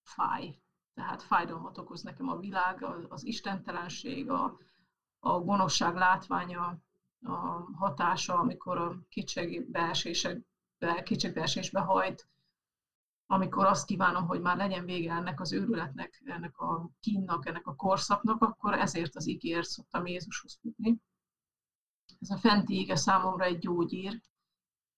[0.04, 0.62] fáj.
[0.94, 4.58] Tehát fájdalmat okoz nekem a világ, az istentelenség, a,
[5.20, 6.78] a gonoszság látványa,
[7.24, 7.36] a
[7.76, 10.46] hatása, amikor a kétségbeesésekbe,
[11.04, 12.28] kétségbeesésbe hajt,
[13.26, 17.76] amikor azt kívánom, hogy már legyen vége ennek az őrületnek, ennek a kínnak, ennek a
[17.76, 21.02] korszaknak, akkor ezért az ígért szoktam Jézushoz futni.
[22.20, 24.22] Ez a fenti íge számomra egy gyógyír,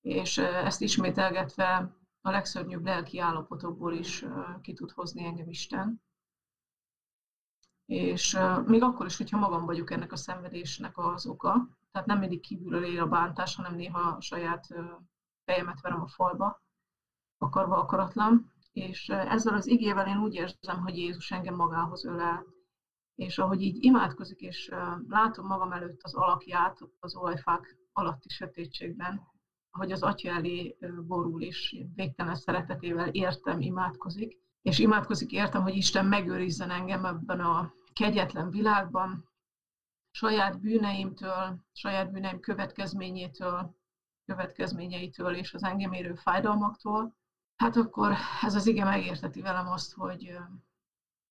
[0.02, 4.26] és ezt ismételgetve a legszörnyűbb lelki állapotokból is
[4.62, 6.02] ki tud hozni engem Isten.
[7.86, 12.40] És még akkor is, hogyha magam vagyok ennek a szenvedésnek az oka, tehát nem mindig
[12.40, 14.68] kívülről ér a bántás, hanem néha a saját
[15.46, 16.62] fejemet verem a falba,
[17.38, 22.46] akarva akaratlan, És ezzel az igével én úgy érzem, hogy Jézus engem magához ölel.
[23.16, 24.72] És ahogy így imádkozik, és
[25.08, 29.22] látom magam előtt az alakját az olajfák alatti sötétségben,
[29.72, 30.78] hogy az atya elé
[31.08, 37.74] borul, és végtelen szeretetével értem, imádkozik, és imádkozik értem, hogy Isten megőrizzen engem ebben a
[37.94, 39.30] kegyetlen világban,
[40.12, 43.76] saját bűneimtől, saját bűneim következményétől,
[44.26, 47.16] következményeitől és az engem érő fájdalmaktól,
[47.56, 50.38] hát akkor ez az ige megérteti velem azt, hogy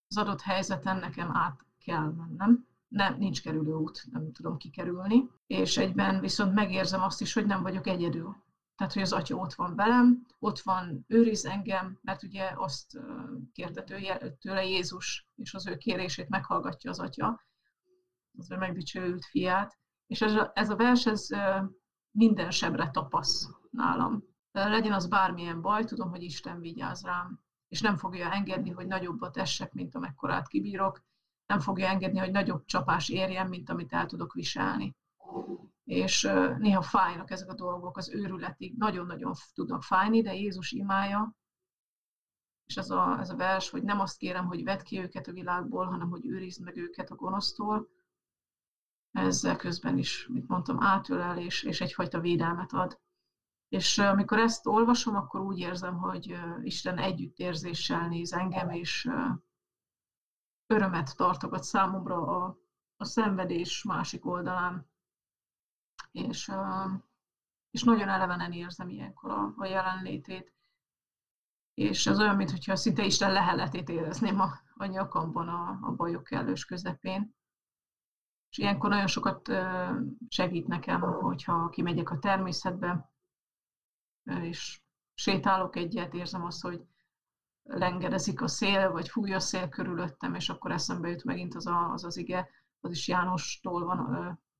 [0.08, 2.66] az adott helyzeten nekem át kell mennem.
[2.88, 5.28] Nem, nincs kerülő út, nem tudom kikerülni.
[5.46, 8.36] És egyben viszont megérzem azt is, hogy nem vagyok egyedül.
[8.76, 12.98] Tehát, hogy az atya ott van velem, ott van, őriz engem, mert ugye azt
[13.52, 13.82] kérte
[14.38, 17.44] tőle Jézus, és az ő kérését meghallgatja az atya,
[18.38, 19.78] az ő megdicsőült fiát.
[20.06, 21.26] És ez a, ez a vers, ez
[22.12, 24.22] minden sebre tapasz nálam.
[24.52, 29.36] Legyen az bármilyen baj, tudom, hogy Isten vigyáz rám, és nem fogja engedni, hogy nagyobbat
[29.36, 31.02] essek, mint amekkorát kibírok,
[31.46, 34.96] nem fogja engedni, hogy nagyobb csapás érjen, mint amit el tudok viselni.
[35.84, 36.22] És
[36.58, 41.34] néha fájnak ezek a dolgok, az őrületig nagyon-nagyon tudnak fájni, de Jézus imája,
[42.66, 45.32] és ez a, ez a vers, hogy nem azt kérem, hogy vedd ki őket a
[45.32, 47.88] világból, hanem hogy őrizd meg őket a gonosztól,
[49.12, 53.00] ezzel közben is, mint mondtam, átölel és, és egyfajta védelmet ad.
[53.68, 59.10] És amikor ezt olvasom, akkor úgy érzem, hogy Isten együttérzéssel néz engem, és
[60.66, 62.58] örömet tartogat számomra a,
[62.96, 64.90] a szenvedés másik oldalán.
[66.10, 66.52] És,
[67.70, 70.54] és nagyon elevenen érzem ilyenkor a, a jelenlétét.
[71.74, 76.64] És ez olyan, mintha szinte Isten leheletét érezném a, a nyakamban a, a bajok kellős
[76.64, 77.34] közepén.
[78.52, 79.52] És ilyenkor nagyon sokat
[80.28, 83.10] segít nekem, hogyha kimegyek a természetbe,
[84.40, 84.82] és
[85.14, 86.82] sétálok egyet, érzem azt, hogy
[87.62, 91.92] lengedezik a szél, vagy fúj a szél körülöttem, és akkor eszembe jut megint az a,
[91.92, 92.48] az, az ige,
[92.80, 93.98] az is Jánostól van,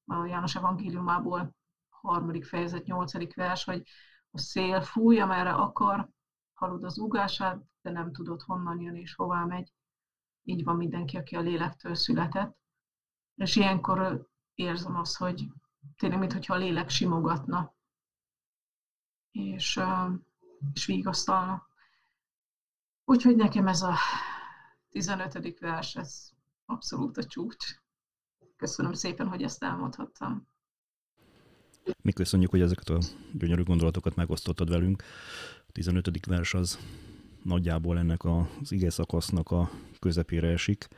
[0.05, 1.55] a János evangéliumából,
[1.89, 3.83] harmadik fejezet, nyolcadik vers, hogy
[4.31, 6.09] a szél fúj, amerre akar,
[6.53, 9.73] hallod az ugását, de nem tudod honnan jön és hová megy.
[10.43, 12.61] Így van mindenki, aki a lélektől született.
[13.43, 15.49] És ilyenkor érzem azt, hogy
[15.97, 17.75] tényleg, mintha a lélek simogatna,
[19.31, 19.81] és,
[20.73, 21.67] és vigasztalna.
[23.05, 23.97] Úgyhogy nekem ez a
[24.91, 25.59] 15.
[25.59, 26.31] vers, ez
[26.65, 27.75] abszolút a csúcs.
[28.57, 30.49] Köszönöm szépen, hogy ezt elmondhattam.
[32.03, 32.99] Mi köszönjük, hogy ezeket a
[33.33, 35.03] gyönyörű gondolatokat megosztottad velünk.
[35.67, 36.27] A 15.
[36.27, 36.79] vers az
[37.43, 40.89] nagyjából ennek az ige szakasznak a közepére esik.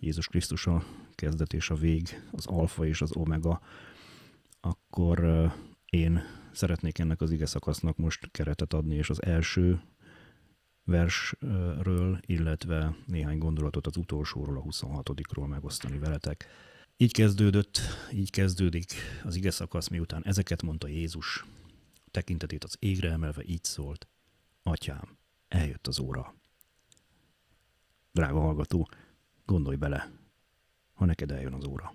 [0.00, 3.60] Jézus Krisztus a kezdet és a vég, az alfa és az omega,
[4.60, 5.24] akkor
[5.90, 9.80] én szeretnék ennek az ige szakasznak most keretet adni, és az első
[10.84, 16.46] versről, illetve néhány gondolatot az utolsóról, a 26-ról megosztani veletek.
[16.96, 17.80] Így kezdődött,
[18.12, 18.92] így kezdődik
[19.24, 21.44] az ige szakasz, miután ezeket mondta Jézus,
[22.10, 24.08] tekintetét az égre emelve így szólt,
[24.62, 26.34] Atyám, eljött az óra.
[28.12, 28.88] Drága hallgató,
[29.44, 30.10] gondolj bele,
[30.92, 31.94] ha neked eljön az óra.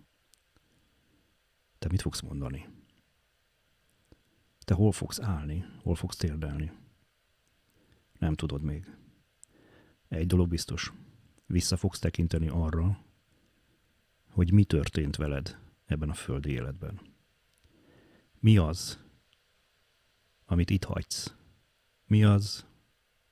[1.80, 2.68] Te mit fogsz mondani?
[4.60, 6.72] Te hol fogsz állni, hol fogsz térdelni?
[8.20, 8.96] Nem tudod még.
[10.08, 10.94] Egy dolog biztos.
[11.46, 13.04] Vissza fogsz tekinteni arra,
[14.30, 17.00] hogy mi történt veled ebben a földi életben.
[18.40, 19.00] Mi az,
[20.46, 21.36] amit itt hagysz?
[22.06, 22.66] Mi az,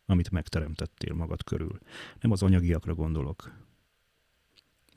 [0.05, 1.79] amit megteremtettél magad körül?
[2.19, 3.66] Nem az anyagiakra gondolok,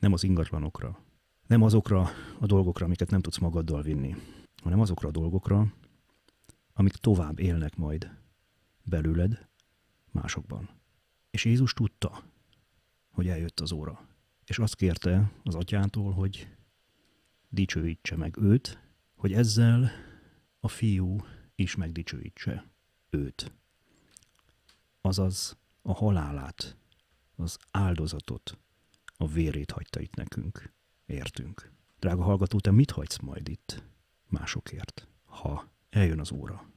[0.01, 1.03] nem az ingatlanokra,
[1.47, 4.15] nem azokra a dolgokra, amiket nem tudsz magaddal vinni,
[4.63, 5.73] hanem azokra a dolgokra,
[6.73, 8.17] amik tovább élnek majd
[8.83, 9.47] belőled,
[10.11, 10.69] másokban.
[11.31, 12.23] És Jézus tudta,
[13.11, 14.07] hogy eljött az óra.
[14.45, 16.47] És azt kérte az atyától, hogy
[17.49, 18.79] dicsőítse meg őt,
[19.15, 19.91] hogy ezzel
[20.59, 21.25] a fiú
[21.55, 22.71] is megdicsőítse
[23.09, 23.51] őt.
[25.01, 26.77] Azaz a halálát,
[27.35, 28.57] az áldozatot,
[29.21, 30.73] a vérét hagyta itt nekünk.
[31.05, 31.71] Értünk.
[31.99, 33.83] Drága hallgató, te mit hagysz majd itt
[34.27, 36.71] másokért, ha eljön az óra?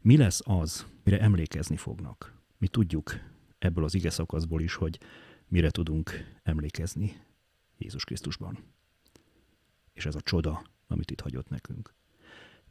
[0.00, 2.34] Mi lesz az, mire emlékezni fognak?
[2.58, 3.14] Mi tudjuk
[3.58, 5.00] ebből az ige szakaszból is, hogy
[5.48, 6.10] mire tudunk
[6.42, 7.22] emlékezni
[7.78, 8.58] Jézus Krisztusban.
[9.92, 11.94] És ez a csoda, amit itt hagyott nekünk.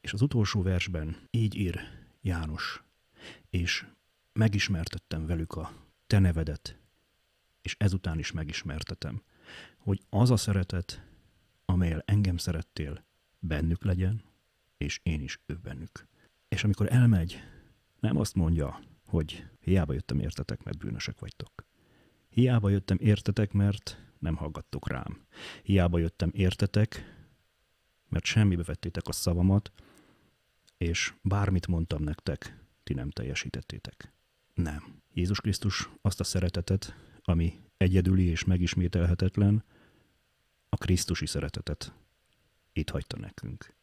[0.02, 1.80] És az utolsó versben így ír
[2.22, 2.84] János,
[3.50, 3.86] és
[4.34, 5.72] megismertettem velük a
[6.08, 6.80] te nevedet,
[7.62, 9.24] és ezután is megismertetem,
[9.78, 11.04] hogy az a szeretet,
[11.66, 13.06] amelyel engem szerettél,
[13.40, 14.24] bennük legyen,
[14.78, 16.08] és én is ő bennük.
[16.48, 17.40] És amikor elmegy,
[18.00, 21.66] nem azt mondja, hogy hiába jöttem értetek, mert bűnösek vagytok.
[22.30, 25.26] Hiába jöttem értetek, mert nem hallgattok rám.
[25.64, 27.18] Hiába jöttem értetek,
[28.10, 29.72] mert semmibe vettétek a szavamat,
[30.78, 34.14] és bármit mondtam nektek, ti nem teljesítettétek.
[34.54, 35.02] Nem.
[35.14, 36.96] Jézus Krisztus azt a szeretetet,
[37.30, 39.64] ami egyedüli és megismételhetetlen,
[40.70, 41.94] a Krisztusi szeretetet
[42.74, 43.74] itt hagyta nekünk.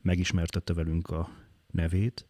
[0.00, 1.30] Megismertette velünk a
[1.66, 2.26] nevét,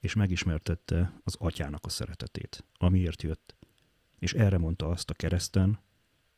[0.00, 3.56] és megismertette az atyának a szeretetét, amiért jött,
[4.18, 5.78] és erre mondta azt a kereszten,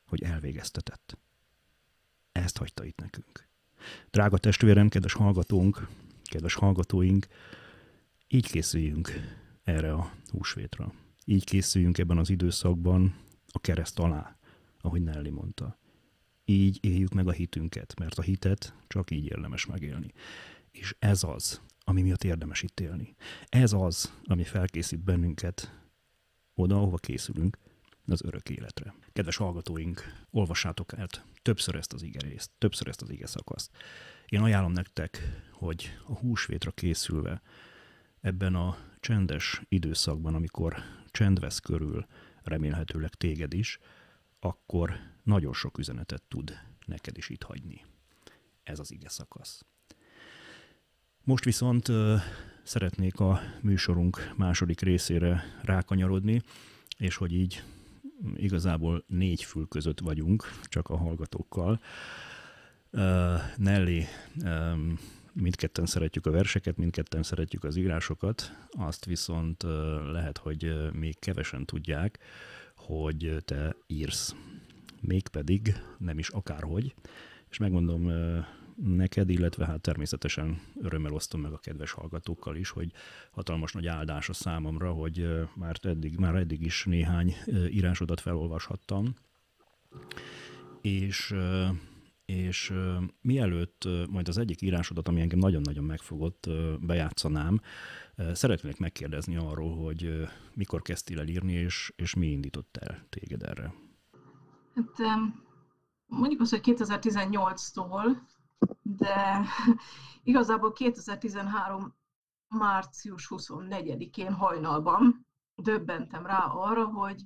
[0.07, 1.19] hogy elvégeztetett.
[2.33, 3.49] Ezt hagyta itt nekünk.
[4.11, 5.89] Drága testvérem, kedves hallgatónk,
[6.25, 7.27] kedves hallgatóink,
[8.29, 9.13] így készüljünk
[9.63, 10.93] erre a húsvétra.
[11.31, 13.15] Így készüljünk ebben az időszakban
[13.53, 14.37] a kereszt alá,
[14.81, 15.79] ahogy Nelly mondta.
[16.45, 20.13] Így éljük meg a hitünket, mert a hitet csak így érdemes megélni.
[20.71, 23.15] És ez az, ami miatt érdemes itt élni.
[23.49, 25.81] Ez az, ami felkészít bennünket
[26.55, 27.59] oda, ahova készülünk,
[28.07, 28.95] az örök életre.
[29.13, 31.07] Kedves hallgatóink, olvassátok el
[31.43, 33.71] többször ezt az ige részt, többször ezt az ige szakaszt.
[34.27, 35.23] Én ajánlom nektek,
[35.53, 37.43] hogy a húsvétra készülve
[38.21, 40.77] ebben a csendes időszakban, amikor
[41.19, 42.07] csend vesz körül,
[42.43, 43.79] remélhetőleg téged is,
[44.41, 46.53] akkor nagyon sok üzenetet tud
[46.87, 47.85] neked is itt hagyni.
[48.63, 49.65] Ez az ige szakasz.
[51.25, 51.89] Most viszont
[52.63, 56.43] szeretnék a műsorunk második részére rákanyarodni,
[56.99, 57.63] és hogy így
[58.35, 61.81] igazából négy fül között vagyunk, csak a hallgatókkal.
[62.91, 64.05] Uh, Nelly,
[64.45, 64.99] um,
[65.41, 69.63] mindketten szeretjük a verseket, mindketten szeretjük az írásokat, azt viszont
[70.13, 72.19] lehet, hogy még kevesen tudják,
[72.77, 74.35] hogy te írsz.
[75.01, 76.95] Mégpedig nem is akárhogy,
[77.51, 78.13] és megmondom
[78.77, 82.93] neked, illetve hát természetesen örömmel osztom meg a kedves hallgatókkal is, hogy
[83.31, 87.35] hatalmas nagy áldás a számomra, hogy már eddig, már eddig is néhány
[87.71, 89.17] írásodat felolvashattam.
[90.81, 91.35] És
[92.29, 92.73] és
[93.21, 96.49] mielőtt majd az egyik írásodat, ami engem nagyon-nagyon megfogott,
[96.81, 97.61] bejátszanám,
[98.33, 103.75] szeretnék megkérdezni arról, hogy mikor kezdtél el írni, és, és mi indított el téged erre?
[104.75, 104.99] Hát
[106.07, 108.17] mondjuk azt, hogy 2018-tól
[108.83, 109.45] de
[110.23, 111.95] igazából 2013
[112.49, 117.23] március 24-én hajnalban döbbentem rá arra, hogy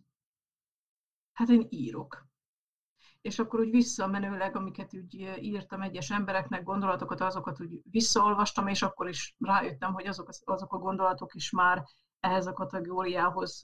[1.32, 2.26] hát én írok.
[3.22, 9.08] És akkor úgy visszamenőleg, amiket úgy írtam egyes embereknek, gondolatokat, azokat úgy visszaolvastam, és akkor
[9.08, 11.84] is rájöttem, hogy azok, azok a gondolatok is már
[12.20, 13.62] ehhez a kategóriához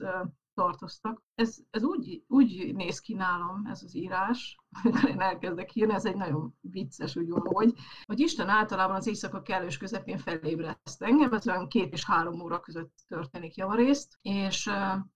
[0.58, 1.22] tartoztak.
[1.34, 6.04] Ez, ez úgy, úgy néz ki nálam, ez az írás, amikor én elkezdek írni, ez
[6.04, 11.48] egy nagyon vicces, úgy hogy, hogy Isten általában az éjszaka kellős közepén felébreszt engem, ez
[11.48, 14.70] olyan két és három óra között történik javarészt, és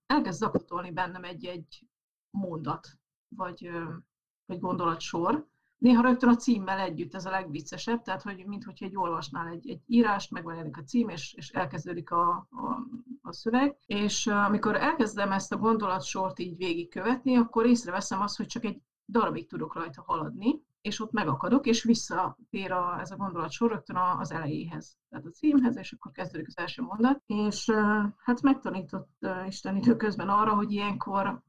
[0.07, 1.87] elkezd zakatolni bennem egy-egy
[2.31, 2.89] mondat,
[3.29, 3.71] vagy,
[4.53, 5.51] vagy gondolatsor,
[5.83, 9.81] Néha rögtön a címmel együtt, ez a legviccesebb, tehát hogy mintha egy olvasnál egy, egy
[9.87, 12.87] írást, megvan a cím, és, és elkezdődik a, a,
[13.23, 13.77] a szöveg.
[13.87, 19.49] És amikor elkezdem ezt a gondolatsort így végigkövetni, akkor észreveszem azt, hogy csak egy darabig
[19.49, 24.97] tudok rajta haladni, és ott megakadok, és visszatér a, ez a gondolatsor rögtön az elejéhez,
[25.09, 27.23] tehát a címhez, és akkor kezdődik az első mondat.
[27.27, 27.71] És
[28.17, 31.43] hát megtanított Isten időközben arra, hogy ilyenkor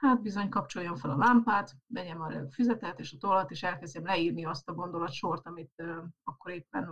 [0.00, 4.44] hát bizony kapcsoljam fel a lámpát, vegyem a füzetet és a tollat, és elkezdjem leírni
[4.44, 6.88] azt a gondolatsort, amit uh, akkor éppen,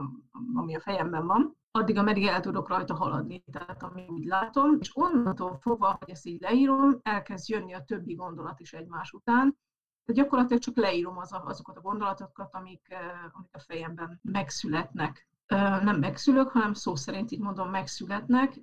[0.55, 1.57] ami a fejemben van.
[1.71, 6.27] Addig, ameddig el tudok rajta haladni, tehát ami úgy látom, és onnantól fogva, hogy ezt
[6.27, 9.59] így leírom, elkezd jönni a többi gondolat is egymás után,
[10.05, 15.29] tehát gyakorlatilag csak leírom az azokat a gondolatokat, amik, uh, amik a fejemben megszületnek.
[15.53, 18.55] Uh, nem megszülök, hanem szó szerint így mondom, megszületnek.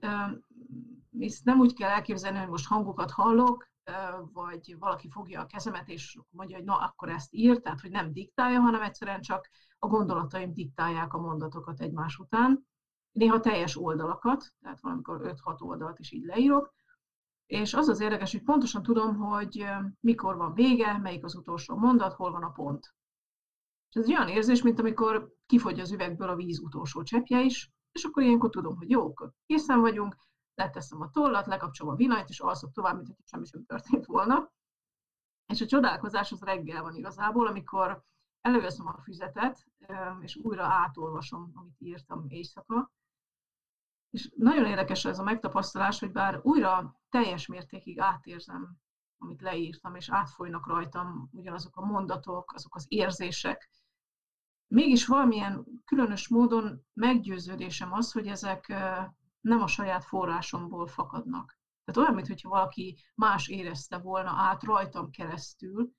[1.20, 3.68] Ezt nem úgy kell elképzelni, hogy most hangokat hallok,
[4.34, 8.14] vagy valaki fogja a kezemet, és mondja, hogy na, akkor ezt ír, tehát hogy nem
[8.14, 12.68] diktálja, hanem egyszerűen csak a gondolataim diktálják a mondatokat egymás után.
[13.12, 16.74] Néha teljes oldalakat, tehát valamikor 5-6 oldalt is így leírok,
[17.46, 19.66] és az az érdekes, hogy pontosan tudom, hogy
[20.00, 22.96] mikor van vége, melyik az utolsó mondat, hol van a pont.
[23.90, 27.72] És ez egy olyan érzés, mint amikor kifogy az üvegből a víz utolsó cseppje is,
[27.92, 29.14] és akkor ilyenkor tudom, hogy jó,
[29.46, 30.16] készen vagyunk,
[30.58, 34.52] leteszem a tollat, lekapcsolom a villanyt, és alszok tovább, mint hogy semmi sem történt volna.
[35.46, 38.04] És a csodálkozás az reggel van igazából, amikor
[38.42, 39.66] előveszem a füzetet,
[40.20, 42.92] és újra átolvasom, amit írtam éjszaka.
[44.10, 48.78] És nagyon érdekes ez a megtapasztalás, hogy bár újra teljes mértékig átérzem,
[49.18, 53.70] amit leírtam, és átfolynak rajtam ugyanazok a mondatok, azok az érzések,
[54.68, 58.74] mégis valamilyen különös módon meggyőződésem az, hogy ezek
[59.48, 61.58] nem a saját forrásomból fakadnak.
[61.84, 65.92] Tehát olyan, mintha valaki más érezte volna át rajtam keresztül,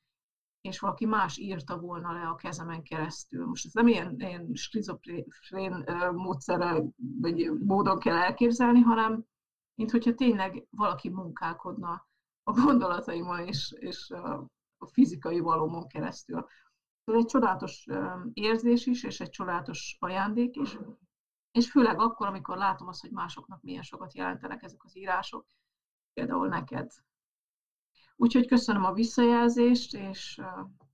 [0.61, 3.47] és valaki más írta volna le a kezemen keresztül.
[3.47, 9.25] Most ez nem ilyen, ilyen skizofrén módszerrel, vagy módon kell elképzelni, hanem
[9.75, 12.07] mint hogyha tényleg valaki munkálkodna
[12.43, 14.11] a gondolataimon és, és
[14.79, 16.47] a fizikai valómon keresztül.
[17.05, 17.87] Ez egy csodálatos
[18.33, 20.79] érzés is, és egy csodálatos ajándék is,
[21.59, 25.47] és főleg akkor, amikor látom azt, hogy másoknak milyen sokat jelentenek ezek az írások,
[26.13, 26.91] például neked.
[28.17, 30.41] Úgyhogy köszönöm a visszajelzést, és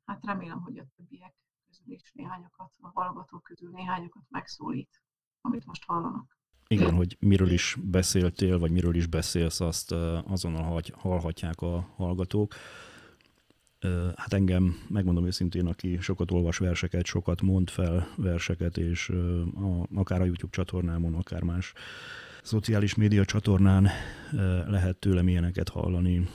[0.04, 1.34] hát remélem, hogy a többiek
[1.66, 5.02] közül is néhányakat, a hallgatók közül néhányakat megszólít,
[5.40, 6.38] amit most hallanak.
[6.66, 9.92] Igen, hogy miről is beszéltél, vagy miről is beszélsz, azt
[10.26, 12.54] azonnal hallhatják a hallgatók.
[14.16, 20.20] Hát engem, megmondom őszintén, aki sokat olvas verseket, sokat mond fel verseket, és a, akár
[20.20, 21.72] a YouTube csatornámon, akár más
[22.42, 23.88] szociális média csatornán
[24.66, 26.28] lehet tőlem ilyeneket hallani.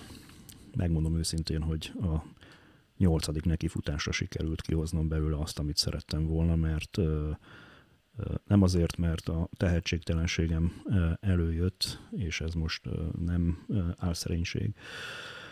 [0.76, 2.24] Megmondom őszintén, hogy a
[2.97, 6.97] nyolcadik nekifutásra sikerült kihoznom belőle azt, amit szerettem volna, mert
[8.47, 10.82] nem azért, mert a tehetségtelenségem
[11.20, 12.89] előjött, és ez most
[13.26, 13.66] nem
[13.97, 14.74] álszerénység,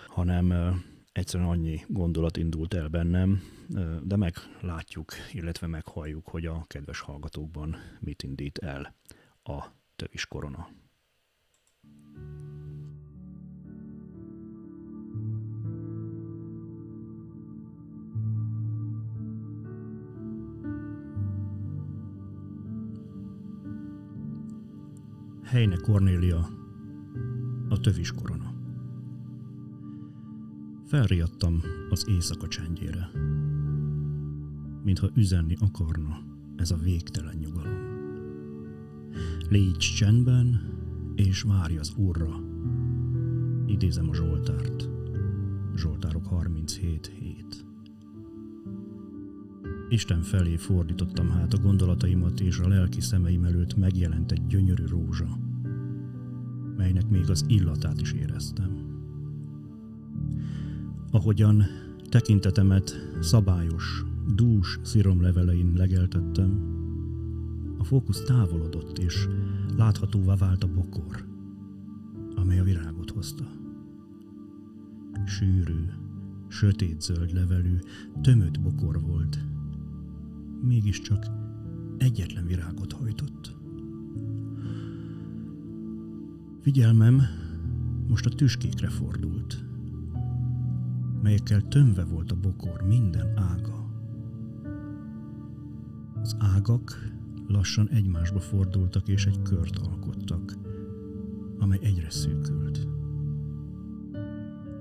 [0.08, 0.54] hanem
[1.18, 3.42] egyszerűen annyi gondolat indult el bennem,
[4.04, 8.96] de meglátjuk, illetve meghalljuk, hogy a kedves hallgatókban mit indít el
[9.44, 9.64] a
[9.96, 10.68] tövis korona.
[25.44, 26.50] Heine Cornélia,
[27.70, 28.57] a tövis korona.
[30.88, 33.10] Felriadtam az éjszaka csendjére,
[34.84, 36.20] mintha üzenni akarna
[36.56, 37.78] ez a végtelen nyugalom.
[39.50, 40.62] Légy csendben,
[41.16, 42.44] és várj az Úrra.
[43.66, 44.90] Idézem a Zsoltárt.
[45.76, 47.08] Zsoltárok 37.7.
[49.90, 55.38] Isten felé fordítottam hát a gondolataimat, és a lelki szemeim előtt megjelent egy gyönyörű rózsa,
[56.78, 58.97] melynek még az illatát is éreztem.
[61.12, 61.64] Ahogyan
[62.10, 64.06] tekintetemet szabályos,
[64.36, 66.76] dús sziromlevelein legeltettem,
[67.78, 69.28] a fókusz távolodott, és
[69.78, 71.26] láthatóvá vált a bokor,
[72.36, 73.44] amely a virágot hozta.
[75.26, 75.86] Sűrű,
[76.48, 77.78] sötét-zöld levelű,
[78.22, 79.40] tömött bokor volt,
[80.62, 81.26] mégiscsak
[81.98, 83.56] egyetlen virágot hajtott.
[86.62, 87.22] Figyelmem
[88.08, 89.67] most a tüskékre fordult,
[91.28, 93.86] melyekkel tömve volt a bokor minden ága.
[96.22, 97.12] Az ágak
[97.48, 100.54] lassan egymásba fordultak és egy kört alkottak,
[101.60, 102.88] amely egyre szűkült.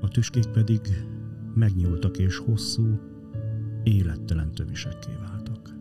[0.01, 0.81] A tüskék pedig
[1.55, 3.01] megnyúltak és hosszú,
[3.83, 5.75] élettelen tövisekké váltak.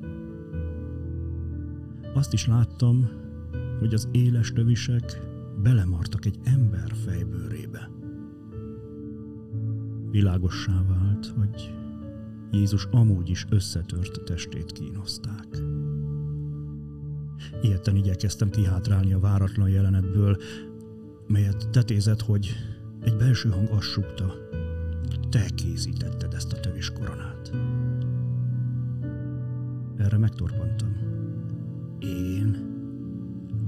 [2.13, 3.09] Azt is láttam,
[3.79, 5.21] hogy az éles tövisek
[5.63, 7.89] belemartak egy ember fejbőrébe.
[10.15, 11.73] Világossá vált, hogy
[12.51, 15.47] Jézus amúgy is összetört testét kínozták.
[17.61, 20.37] Ilyetten igyekeztem kihátrálni a váratlan jelenetből,
[21.27, 22.55] melyet tetézett, hogy
[23.01, 24.33] egy belső hang azt súgta,
[25.29, 27.51] te készítetted ezt a tövis koronát.
[29.97, 30.95] Erre megtorpantam.
[31.99, 32.57] Én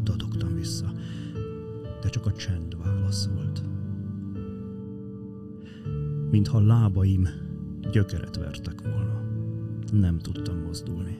[0.03, 0.93] dadogtam vissza,
[2.01, 3.61] de csak a csend válaszolt.
[6.29, 7.27] Mintha lábaim
[7.91, 9.21] gyökeret vertek volna.
[9.91, 11.17] Nem tudtam mozdulni.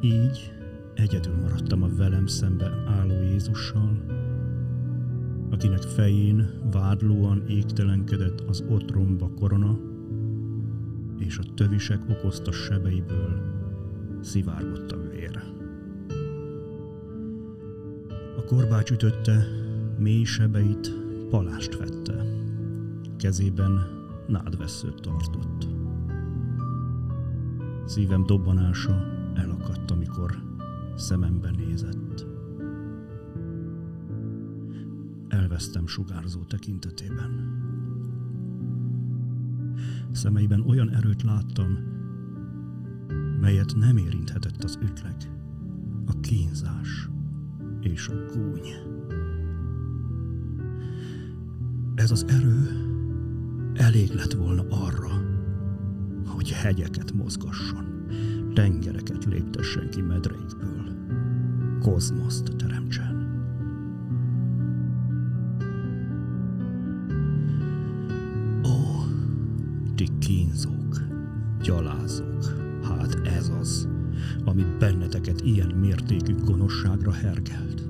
[0.00, 0.52] Így
[0.94, 4.04] egyedül maradtam a velem szemben álló Jézussal,
[5.50, 9.78] akinek fején vádlóan égtelenkedett az otromba korona,
[11.18, 13.40] és a tövisek okozta sebeiből
[14.20, 15.42] szivárgott a vér.
[18.36, 19.46] A korbács ütötte,
[19.98, 20.92] mély sebeit
[21.30, 22.31] palást vette.
[23.22, 23.80] Kezében
[24.26, 25.66] nádveszőt tartott.
[27.84, 29.04] Szívem dobbanása
[29.34, 30.42] elakadt, amikor
[30.96, 32.26] szemembe nézett.
[35.28, 37.60] Elvesztem sugárzó tekintetében.
[40.10, 41.78] Szemeiben olyan erőt láttam,
[43.40, 45.16] melyet nem érinthetett az ütleg,
[46.06, 47.08] a kínzás
[47.80, 48.68] és a gúny.
[51.94, 52.90] Ez az erő
[53.74, 55.10] elég lett volna arra,
[56.26, 58.06] hogy hegyeket mozgasson,
[58.54, 60.92] tengereket léptessen ki medreikből,
[61.80, 63.20] kozmoszt teremtsen.
[68.64, 69.04] Ó,
[69.94, 71.02] ti kínzók,
[71.62, 72.44] gyalázók,
[72.82, 73.88] hát ez az,
[74.44, 77.88] ami benneteket ilyen mértékű gonoszságra hergelt,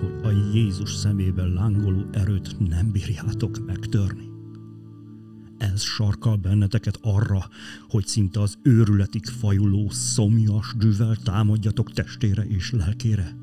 [0.00, 4.35] hogy a Jézus szemében lángoló erőt nem bírjátok megtörni.
[5.58, 7.48] Ez sarkal benneteket arra,
[7.88, 13.36] hogy szinte az őrületig fajuló, szomjas düvel támadjatok testére és lelkére.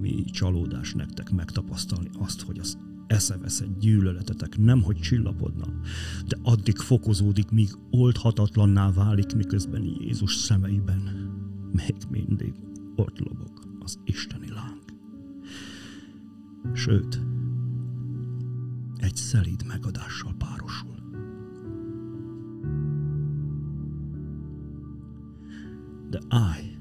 [0.00, 5.66] Mi csalódás nektek megtapasztalni azt, hogy az eszeveszett gyűlöletetek nem hogy csillapodna,
[6.26, 11.30] de addig fokozódik, míg oldhatatlanná válik, miközben Jézus szemeiben
[11.72, 12.54] még mindig
[12.96, 14.82] ott lobog az isteni láng.
[16.74, 17.20] Sőt,
[19.06, 20.94] egy szelíd megadással párosul.
[26.10, 26.76] De állj,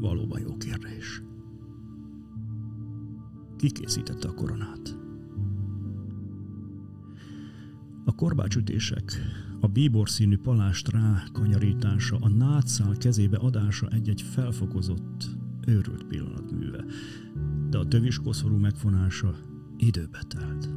[0.00, 1.22] valóban jó kérdés.
[3.56, 4.98] Ki készítette a koronát?
[8.04, 9.12] A korbácsütések,
[9.60, 15.28] a bíbor színű palást rá kanyarítása, a nátszál kezébe adása egy-egy felfokozott,
[15.66, 16.84] őrült pillanatműve,
[17.70, 19.34] de a tövis koszorú megfonása
[19.78, 20.68] időbe telt,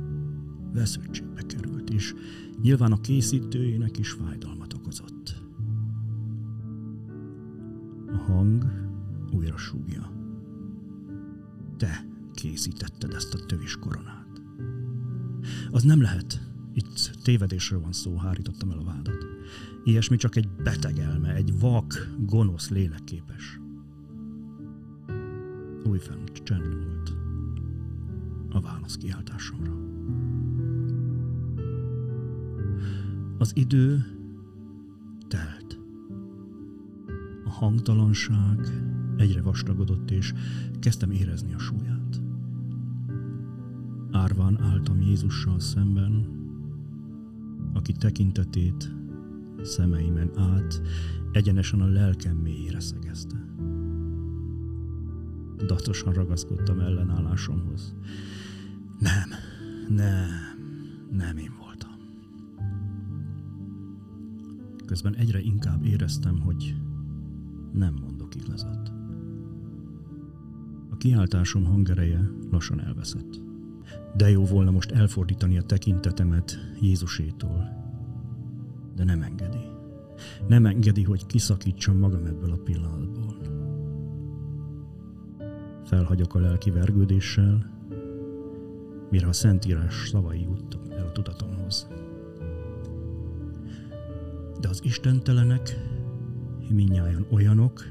[0.74, 2.14] veszültségbe került, és
[2.62, 5.44] nyilván a készítőjének is fájdalmat okozott.
[8.08, 8.66] A hang
[9.32, 10.12] újra súgja.
[11.78, 14.42] Te készítetted ezt a tövis koronát.
[15.72, 16.50] Az nem lehet.
[16.74, 19.26] Itt tévedésről van szó, hárítottam el a vádat.
[19.84, 23.60] Ilyesmi csak egy beteg elme, egy vak, gonosz lélek képes.
[25.84, 27.21] Újfent csend volt
[28.52, 29.72] a válasz kiáltásomra.
[33.38, 34.06] Az idő
[35.28, 35.80] telt.
[37.46, 38.60] A hangtalanság
[39.18, 40.34] egyre vastagodott, és
[40.80, 42.22] kezdtem érezni a súlyát.
[44.12, 46.40] Árván álltam Jézussal szemben,
[47.74, 48.96] aki tekintetét
[49.62, 50.82] szemeimen át
[51.32, 53.46] egyenesen a lelkem mélyére szegezte.
[55.66, 57.96] Datosan ragaszkodtam ellenállásomhoz.
[59.02, 59.30] Nem,
[59.90, 60.30] nem,
[61.12, 61.92] nem én voltam.
[64.86, 66.76] Közben egyre inkább éreztem, hogy
[67.74, 68.92] nem mondok igazat.
[70.90, 73.42] A kiáltásom hangereje lassan elveszett.
[74.16, 77.70] De jó volna most elfordítani a tekintetemet Jézusétól.
[78.96, 79.70] De nem engedi.
[80.48, 83.38] Nem engedi, hogy kiszakítsam magam ebből a pillanatból.
[85.84, 87.81] Felhagyok a lelki vergődéssel,
[89.12, 91.88] mire a Szentírás szavai juttak el a tudatomhoz.
[94.60, 95.76] De az istentelenek
[96.70, 97.84] minnyáján olyanok,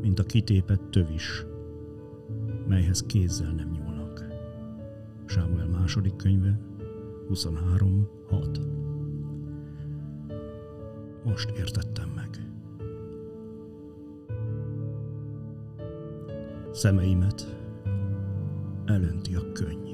[0.00, 1.44] mint a kitépett tövis,
[2.66, 4.26] melyhez kézzel nem nyúlnak.
[5.26, 6.60] Sámuel második könyve,
[7.30, 8.60] 23.6
[11.24, 12.28] Most értettem meg.
[16.72, 17.59] Szemeimet
[18.90, 19.88] elönti a könny.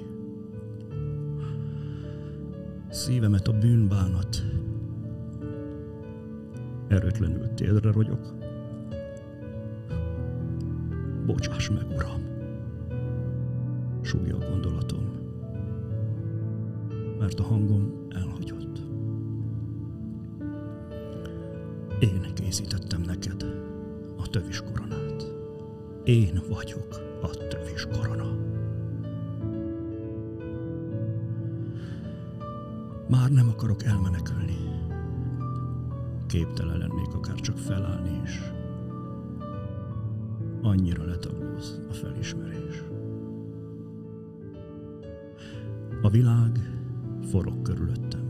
[2.89, 4.45] Szívemet a bűnbánat.
[6.89, 8.35] Erőtlenül térdre rogyok.
[11.27, 12.23] Bocsáss meg, Uram!
[14.03, 15.05] Súgja a gondolatom,
[17.19, 18.79] mert a hangom elhagyott.
[21.99, 23.43] Én készítettem neked
[24.17, 25.35] a tövis koronát.
[26.05, 28.56] Én vagyok a tövis korona.
[33.09, 34.57] Már nem akarok elmenekülni.
[36.27, 38.41] Képtelen lennék akár csak felállni is.
[40.63, 42.83] Annyira letaglóz a felismerés.
[46.03, 46.81] A világ
[47.31, 48.25] forog körülöttem.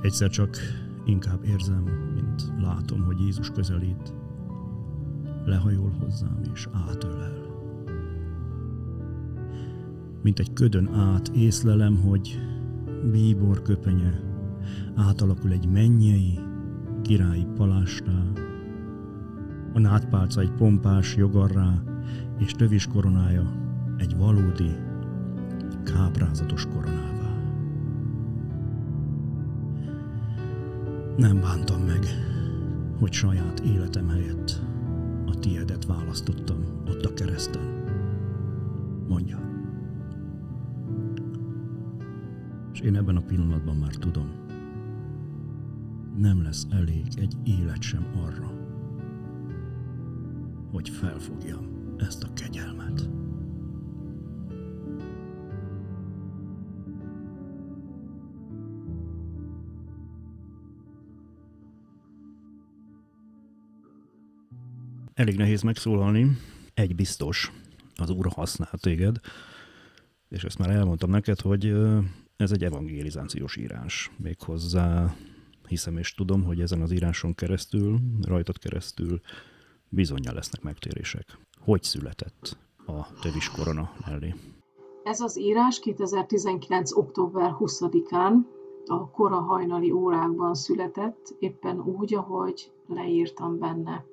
[0.00, 0.56] Egyszer csak
[1.04, 1.82] inkább érzem,
[2.14, 4.14] mint látom, hogy Jézus közelít,
[5.44, 7.40] lehajol hozzám és átölel.
[10.22, 12.51] Mint egy ködön át észlelem, hogy
[13.10, 14.20] bíbor köpenye
[14.94, 16.38] átalakul egy mennyei,
[17.02, 18.22] királyi palástá,
[19.72, 21.82] a nátpálca egy pompás jogarrá,
[22.38, 23.52] és tövis koronája
[23.96, 24.76] egy valódi,
[25.84, 27.10] káprázatos koronává.
[31.16, 32.06] Nem bántam meg,
[32.98, 34.62] hogy saját életem helyett
[35.26, 36.56] a tiedet választottam
[36.88, 37.62] ott a kereszten.
[39.08, 39.51] Mondja.
[42.82, 44.40] Én ebben a pillanatban már tudom.
[46.16, 48.52] nem lesz elég egy élet sem arra,
[50.70, 53.08] hogy felfogjam ezt a kegyelmet.
[65.14, 66.38] Elég nehéz megszólalni.
[66.74, 67.52] Egy biztos,
[67.94, 69.20] az Úr használ téged,
[70.28, 71.74] és ezt már elmondtam neked, hogy
[72.42, 74.10] ez egy evangelizációs írás.
[74.16, 75.14] Méghozzá
[75.68, 79.20] hiszem és tudom, hogy ezen az íráson keresztül, rajtad keresztül
[79.88, 81.38] bizonyja lesznek megtérések.
[81.60, 84.34] Hogy született a tövis korona mellé?
[85.04, 86.92] Ez az írás 2019.
[86.92, 88.34] október 20-án
[88.86, 94.04] a kora hajnali órákban született, éppen úgy, ahogy leírtam benne.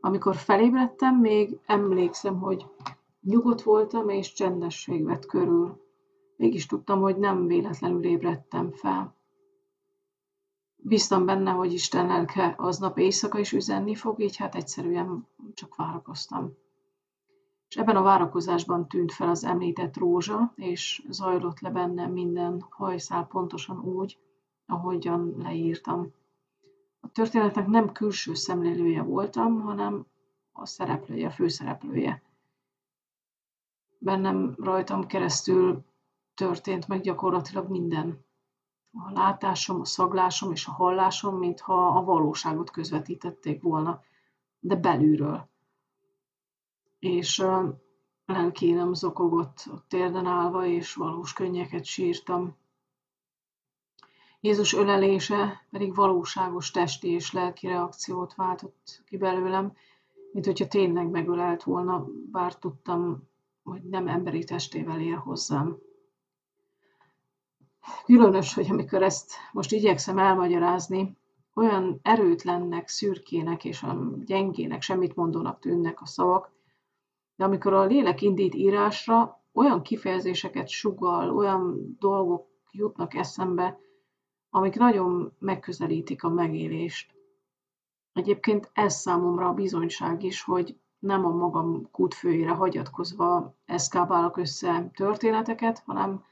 [0.00, 2.66] Amikor felébredtem, még emlékszem, hogy
[3.22, 5.85] nyugodt voltam, és csendesség vett körül.
[6.36, 9.14] Mégis tudtam, hogy nem véletlenül ébredtem fel.
[10.76, 16.52] Bíztam benne, hogy Isten lelke aznap éjszaka is üzenni fog, így hát egyszerűen csak várakoztam.
[17.68, 23.26] És ebben a várakozásban tűnt fel az említett rózsa, és zajlott le bennem minden hajszál
[23.26, 24.18] pontosan úgy,
[24.66, 26.12] ahogyan leírtam.
[27.00, 30.06] A történetnek nem külső szemlélője voltam, hanem
[30.52, 32.22] a szereplője, a főszereplője.
[33.98, 35.84] Bennem rajtam keresztül
[36.36, 38.24] történt meg gyakorlatilag minden.
[38.92, 44.00] A látásom, a szaglásom és a hallásom, mintha a valóságot közvetítették volna,
[44.60, 45.48] de belülről.
[46.98, 47.44] És
[48.26, 52.56] lelkélem zokogott ott térden állva, és valós könnyeket sírtam.
[54.40, 59.76] Jézus ölelése pedig valóságos testi és lelki reakciót váltott ki belőlem,
[60.32, 63.28] mint hogyha tényleg megölelt volna, bár tudtam,
[63.62, 65.78] hogy nem emberi testével ér hozzám.
[68.04, 71.16] Különös, hogy amikor ezt most igyekszem elmagyarázni,
[71.54, 76.52] olyan erőtlennek, szürkének és olyan gyengének, semmit mondónak tűnnek a szavak,
[77.36, 83.78] de amikor a lélek indít írásra, olyan kifejezéseket sugal, olyan dolgok jutnak eszembe,
[84.50, 87.14] amik nagyon megközelítik a megélést.
[88.12, 95.82] Egyébként ez számomra a bizonyság is, hogy nem a magam kútfőjére hagyatkozva eszkábálok össze történeteket,
[95.86, 96.24] hanem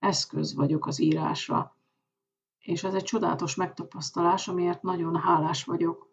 [0.00, 1.76] eszköz vagyok az írásra.
[2.58, 6.08] És ez egy csodálatos megtapasztalás, amiért nagyon hálás vagyok.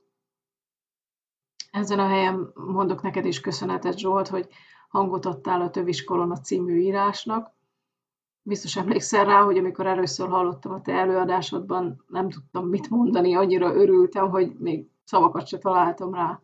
[1.71, 4.49] Ezen a helyen mondok neked is köszönetet, Zsolt, hogy
[4.89, 7.55] hangot adtál a Tövis Korona című írásnak.
[8.41, 13.75] Biztos emlékszel rá, hogy amikor először hallottam a te előadásodban, nem tudtam mit mondani, annyira
[13.75, 16.41] örültem, hogy még szavakat se találtam rá.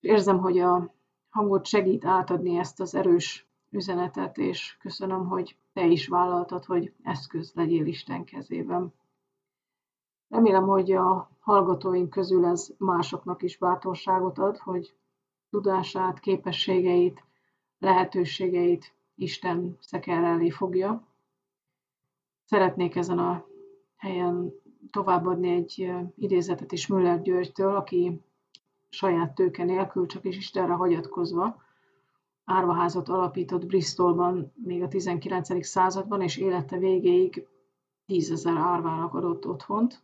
[0.00, 0.94] Érzem, hogy a
[1.28, 7.52] hangot segít átadni ezt az erős üzenetet, és köszönöm, hogy te is vállaltad, hogy eszköz
[7.54, 8.94] legyél Isten kezében.
[10.28, 14.94] Remélem, hogy a hallgatóink közül ez másoknak is bátorságot ad, hogy
[15.50, 17.24] tudását, képességeit,
[17.78, 21.06] lehetőségeit Isten szeker elé fogja.
[22.44, 23.44] Szeretnék ezen a
[23.96, 24.52] helyen
[24.90, 28.20] továbbadni egy idézetet is Müller Györgytől, aki
[28.88, 31.62] saját tőke nélkül, csak is Istenre hagyatkozva
[32.50, 35.66] árvaházat alapított Bristolban még a 19.
[35.66, 37.46] században, és élete végéig
[38.06, 40.02] tízezer árvának adott otthont.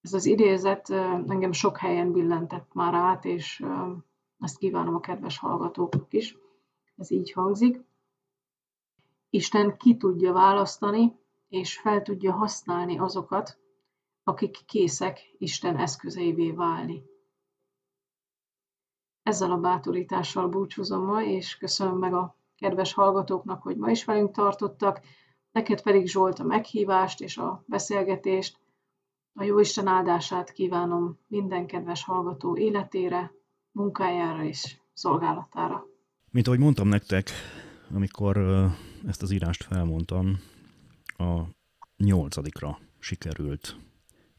[0.00, 0.90] Ez az idézet
[1.26, 3.64] engem sok helyen billentett már át, és
[4.38, 6.36] ezt kívánom a kedves hallgatóknak is.
[6.96, 7.84] Ez így hangzik.
[9.30, 11.18] Isten ki tudja választani,
[11.48, 13.58] és fel tudja használni azokat,
[14.22, 17.02] akik készek Isten eszközeivé válni.
[19.30, 24.32] Ezzel a bátorítással búcsúzom ma, és köszönöm meg a kedves hallgatóknak, hogy ma is velünk
[24.32, 25.00] tartottak,
[25.52, 28.58] neked pedig Zsolt a meghívást és a beszélgetést.
[29.32, 33.32] A Jóisten áldását kívánom minden kedves hallgató életére,
[33.72, 35.86] munkájára és szolgálatára.
[36.30, 37.30] Mint ahogy mondtam nektek,
[37.94, 38.36] amikor
[39.06, 40.38] ezt az írást felmondtam,
[41.16, 41.40] a
[41.96, 43.76] nyolcadikra sikerült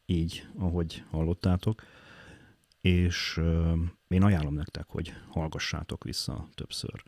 [0.06, 1.82] így, ahogy hallottátok
[2.82, 3.40] és
[4.12, 7.02] én ajánlom nektek, hogy hallgassátok vissza többször.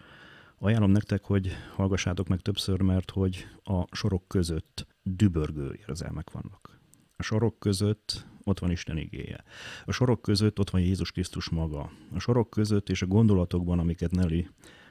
[0.58, 6.80] Ajánlom nektek, hogy hallgassátok meg többször, mert hogy a sorok között dübörgő érzelmek vannak.
[7.16, 9.44] A sorok között ott van Isten igéje.
[9.84, 11.90] A sorok között ott van Jézus Krisztus maga.
[12.14, 14.48] A sorok között és a gondolatokban, amiket Nelly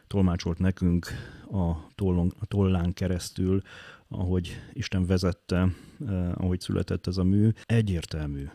[0.08, 1.08] tolmácsolt nekünk
[1.52, 3.62] a, tollon, a tollán keresztül,
[4.08, 5.68] ahogy Isten vezette,
[6.08, 8.46] eh, ahogy született ez a mű, egyértelmű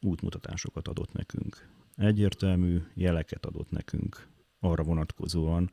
[0.00, 4.28] útmutatásokat adott nekünk egyértelmű jeleket adott nekünk
[4.60, 5.70] arra vonatkozóan,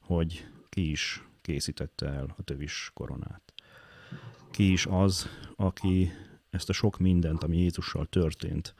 [0.00, 3.52] hogy ki is készítette el a tövis koronát.
[4.50, 6.10] Ki is az, aki
[6.50, 8.74] ezt a sok mindent, ami Jézussal történt,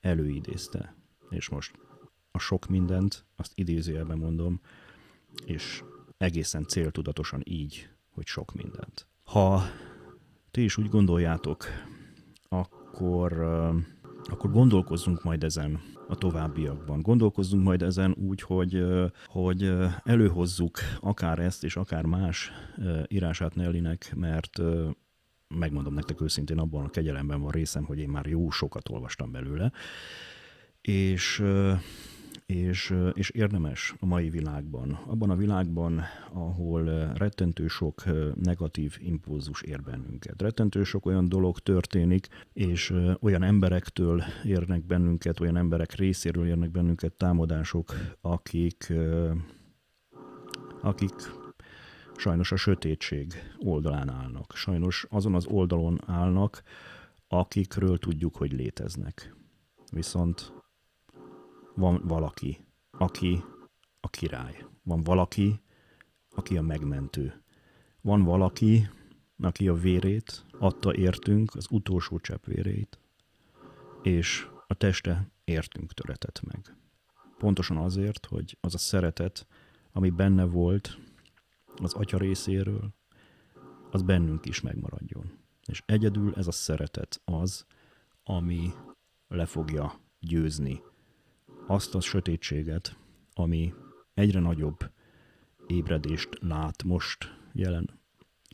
[0.00, 0.94] előidézte.
[1.30, 1.78] És most
[2.30, 4.60] a sok mindent, azt idézőjelben mondom,
[5.44, 5.82] és
[6.16, 9.06] egészen céltudatosan így, hogy sok mindent.
[9.22, 9.62] Ha
[10.50, 11.64] ti is úgy gondoljátok,
[12.48, 13.32] akkor,
[14.24, 17.00] akkor gondolkozzunk majd ezen a továbbiakban.
[17.00, 18.84] Gondolkozzunk majd ezen úgy, hogy,
[19.26, 22.50] hogy előhozzuk akár ezt és akár más
[23.08, 24.60] írását Nellinek, mert
[25.48, 29.72] megmondom nektek őszintén, abban a kegyelemben van részem, hogy én már jó sokat olvastam belőle,
[30.80, 31.42] és
[32.54, 39.82] és, és érdemes a mai világban, abban a világban, ahol rettentő sok negatív impulzus ér
[39.82, 40.42] bennünket.
[40.42, 47.12] Rettentő sok olyan dolog történik, és olyan emberektől érnek bennünket, olyan emberek részéről érnek bennünket
[47.12, 48.92] támadások, akik,
[50.80, 51.14] akik
[52.16, 54.52] sajnos a sötétség oldalán állnak.
[54.54, 56.62] Sajnos azon az oldalon állnak,
[57.28, 59.34] akikről tudjuk, hogy léteznek.
[59.92, 60.61] Viszont
[61.74, 63.44] van valaki, aki
[64.00, 64.66] a király.
[64.82, 65.60] Van valaki,
[66.34, 67.42] aki a megmentő.
[68.00, 68.88] Van valaki,
[69.38, 72.98] aki a vérét adta értünk, az utolsó csepp vérét,
[74.02, 76.76] és a teste értünk töretett meg.
[77.38, 79.46] Pontosan azért, hogy az a szeretet,
[79.92, 80.98] ami benne volt
[81.76, 82.94] az atya részéről,
[83.90, 85.38] az bennünk is megmaradjon.
[85.66, 87.66] És egyedül ez a szeretet az,
[88.22, 88.72] ami
[89.28, 90.82] le fogja győzni
[91.66, 92.96] azt a sötétséget,
[93.34, 93.74] ami
[94.14, 94.90] egyre nagyobb
[95.66, 98.00] ébredést lát most jelen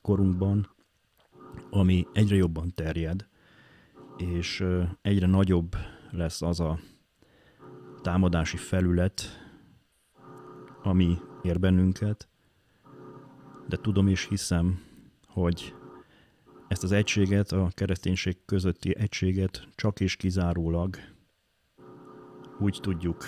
[0.02, 0.74] korunkban,
[1.70, 3.28] ami egyre jobban terjed,
[4.16, 4.64] és
[5.02, 5.76] egyre nagyobb
[6.10, 6.78] lesz az a
[8.02, 9.22] támadási felület,
[10.82, 12.28] ami ér bennünket,
[13.68, 14.82] de tudom és hiszem,
[15.26, 15.74] hogy
[16.68, 20.96] ezt az egységet, a kereszténység közötti egységet csak és kizárólag
[22.58, 23.24] úgy tudjuk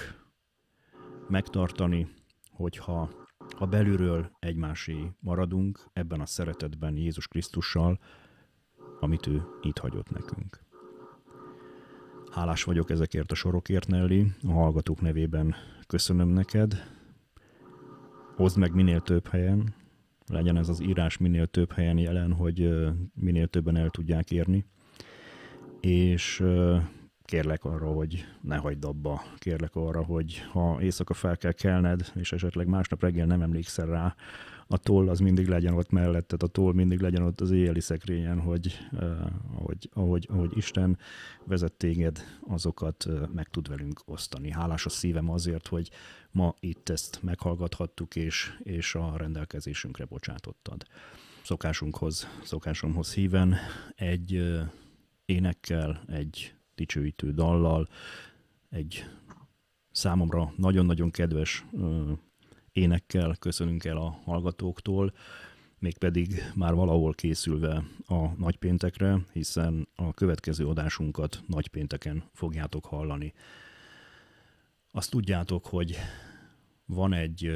[1.28, 2.08] megtartani,
[2.50, 3.10] hogyha
[3.56, 7.98] ha belülről egymásé maradunk ebben a szeretetben Jézus Krisztussal,
[9.00, 10.60] amit ő itt hagyott nekünk.
[12.30, 15.54] Hálás vagyok ezekért a sorokért, Nelly, a hallgatók nevében
[15.86, 16.74] köszönöm neked.
[18.36, 19.74] Hozd meg minél több helyen,
[20.26, 22.78] legyen ez az írás minél több helyen jelen, hogy
[23.14, 24.64] minél többen el tudják érni.
[25.80, 26.44] És
[27.30, 29.22] kérlek arra, hogy ne hagyd abba.
[29.38, 34.14] Kérlek arra, hogy ha éjszaka fel kell kelned, és esetleg másnap reggel nem emlékszel rá,
[34.66, 38.40] a toll az mindig legyen ott melletted, a toll mindig legyen ott az éjjeli szekrényen,
[38.40, 39.26] hogy uh,
[39.56, 40.98] ahogy, ahogy, ahogy Isten
[41.44, 44.50] vezet téged, azokat uh, meg tud velünk osztani.
[44.50, 45.90] Hálás a szívem azért, hogy
[46.30, 50.84] ma itt ezt meghallgathattuk, és, és a rendelkezésünkre bocsátottad.
[51.42, 53.56] Szokásunkhoz, szokásomhoz híven
[53.94, 54.60] egy uh,
[55.24, 57.88] énekkel, egy dicsőítő dallal,
[58.70, 59.04] egy
[59.90, 61.64] számomra nagyon-nagyon kedves
[62.72, 65.12] énekkel köszönünk el a hallgatóktól,
[65.78, 73.32] mégpedig már valahol készülve a nagypéntekre, hiszen a következő adásunkat nagypénteken fogjátok hallani.
[74.90, 75.96] Azt tudjátok, hogy
[76.86, 77.50] van egy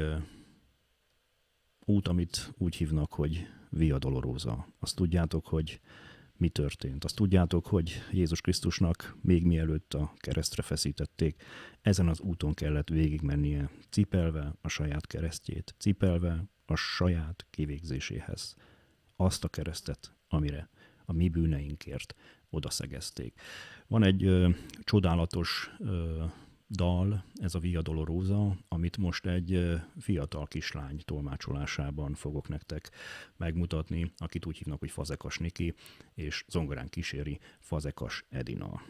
[1.85, 4.67] út, amit úgy hívnak, hogy Via Dolorosa.
[4.79, 5.79] Azt tudjátok, hogy
[6.37, 7.03] mi történt.
[7.03, 11.43] Azt tudjátok, hogy Jézus Krisztusnak még mielőtt a keresztre feszítették,
[11.81, 18.55] ezen az úton kellett végigmennie, cipelve a saját keresztjét, cipelve a saját kivégzéséhez.
[19.15, 20.69] Azt a keresztet, amire
[21.05, 22.15] a mi bűneinkért
[22.49, 23.41] odaszegezték.
[23.87, 24.49] Van egy ö,
[24.83, 26.23] csodálatos ö,
[26.67, 32.91] dal, ez a Via Dolorosa, amit most egy fiatal kislány tolmácsolásában fogok nektek
[33.37, 35.73] megmutatni, akit úgy hívnak, hogy Fazekas Niki,
[36.13, 38.81] és zongorán kíséri Fazekas Edina.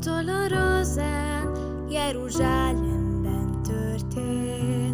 [0.00, 1.54] Csatol a rozán,
[1.90, 4.89] Jeruzsálemben történt.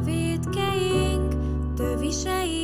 [0.00, 1.34] Védkeink,
[1.76, 2.57] tövisei.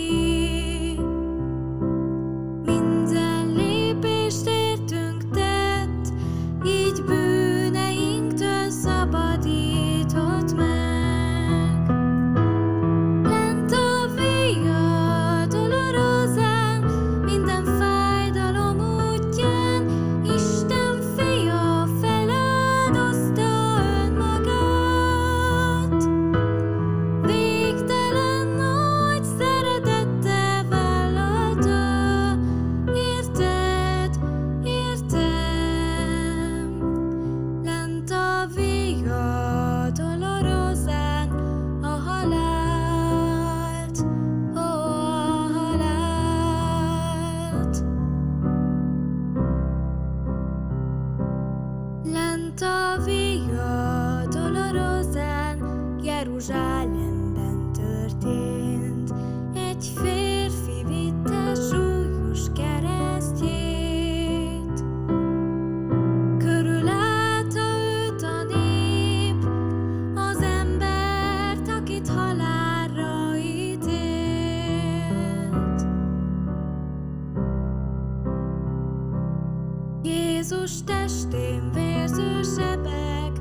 [80.51, 83.33] Jézus testén vérző sebek,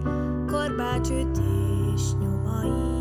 [0.47, 2.92] korbácsütés nyomai,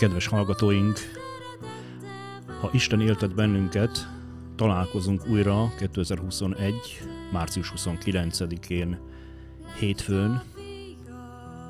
[0.00, 0.98] Kedves hallgatóink,
[2.60, 4.08] ha Isten éltet bennünket,
[4.56, 6.74] találkozunk újra 2021.
[7.32, 8.98] március 29-én
[9.78, 10.42] hétfőn,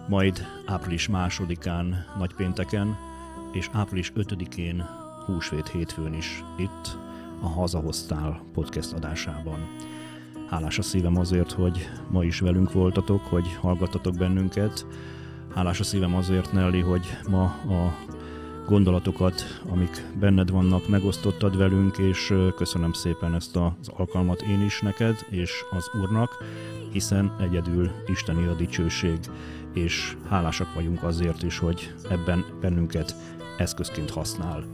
[0.09, 2.97] majd április másodikán nagypénteken,
[3.53, 4.85] és április 5-én
[5.27, 6.99] húsvét hétfőn is itt
[7.41, 9.69] a Hazahoztál podcast adásában.
[10.49, 14.87] Hálás a szívem azért, hogy ma is velünk voltatok, hogy hallgattatok bennünket.
[15.55, 17.95] Hálás a szívem azért, Nelly, hogy ma a
[18.71, 25.27] gondolatokat, amik benned vannak, megosztottad velünk, és köszönöm szépen ezt az alkalmat én is neked,
[25.31, 26.45] és az Úrnak,
[26.93, 29.19] hiszen egyedül Isteni a dicsőség,
[29.75, 33.15] és hálásak vagyunk azért is, hogy ebben bennünket
[33.57, 34.65] eszközként használ.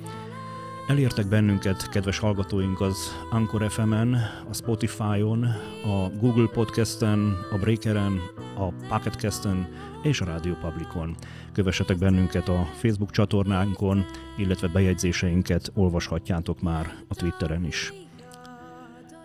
[0.89, 2.97] Elértek bennünket, kedves hallgatóink, az
[3.31, 4.15] Anchor FM-en,
[4.51, 5.45] a Spotify-on,
[5.85, 8.21] a Google Podcast-en, a Breakeren,
[8.57, 9.69] a Pocketcast-en
[10.07, 11.15] és a Radio Publicon.
[11.53, 14.05] Kövessetek bennünket a Facebook csatornánkon,
[14.37, 17.93] illetve bejegyzéseinket olvashatjátok már a Twitteren is.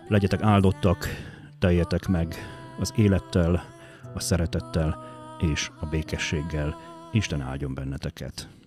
[0.08, 1.08] Legyetek áldottak,
[1.58, 2.34] teljetek meg
[2.78, 3.64] az élettel,
[4.14, 5.04] a szeretettel
[5.40, 6.76] és a békességgel.
[7.12, 8.61] Isten áldjon benneteket!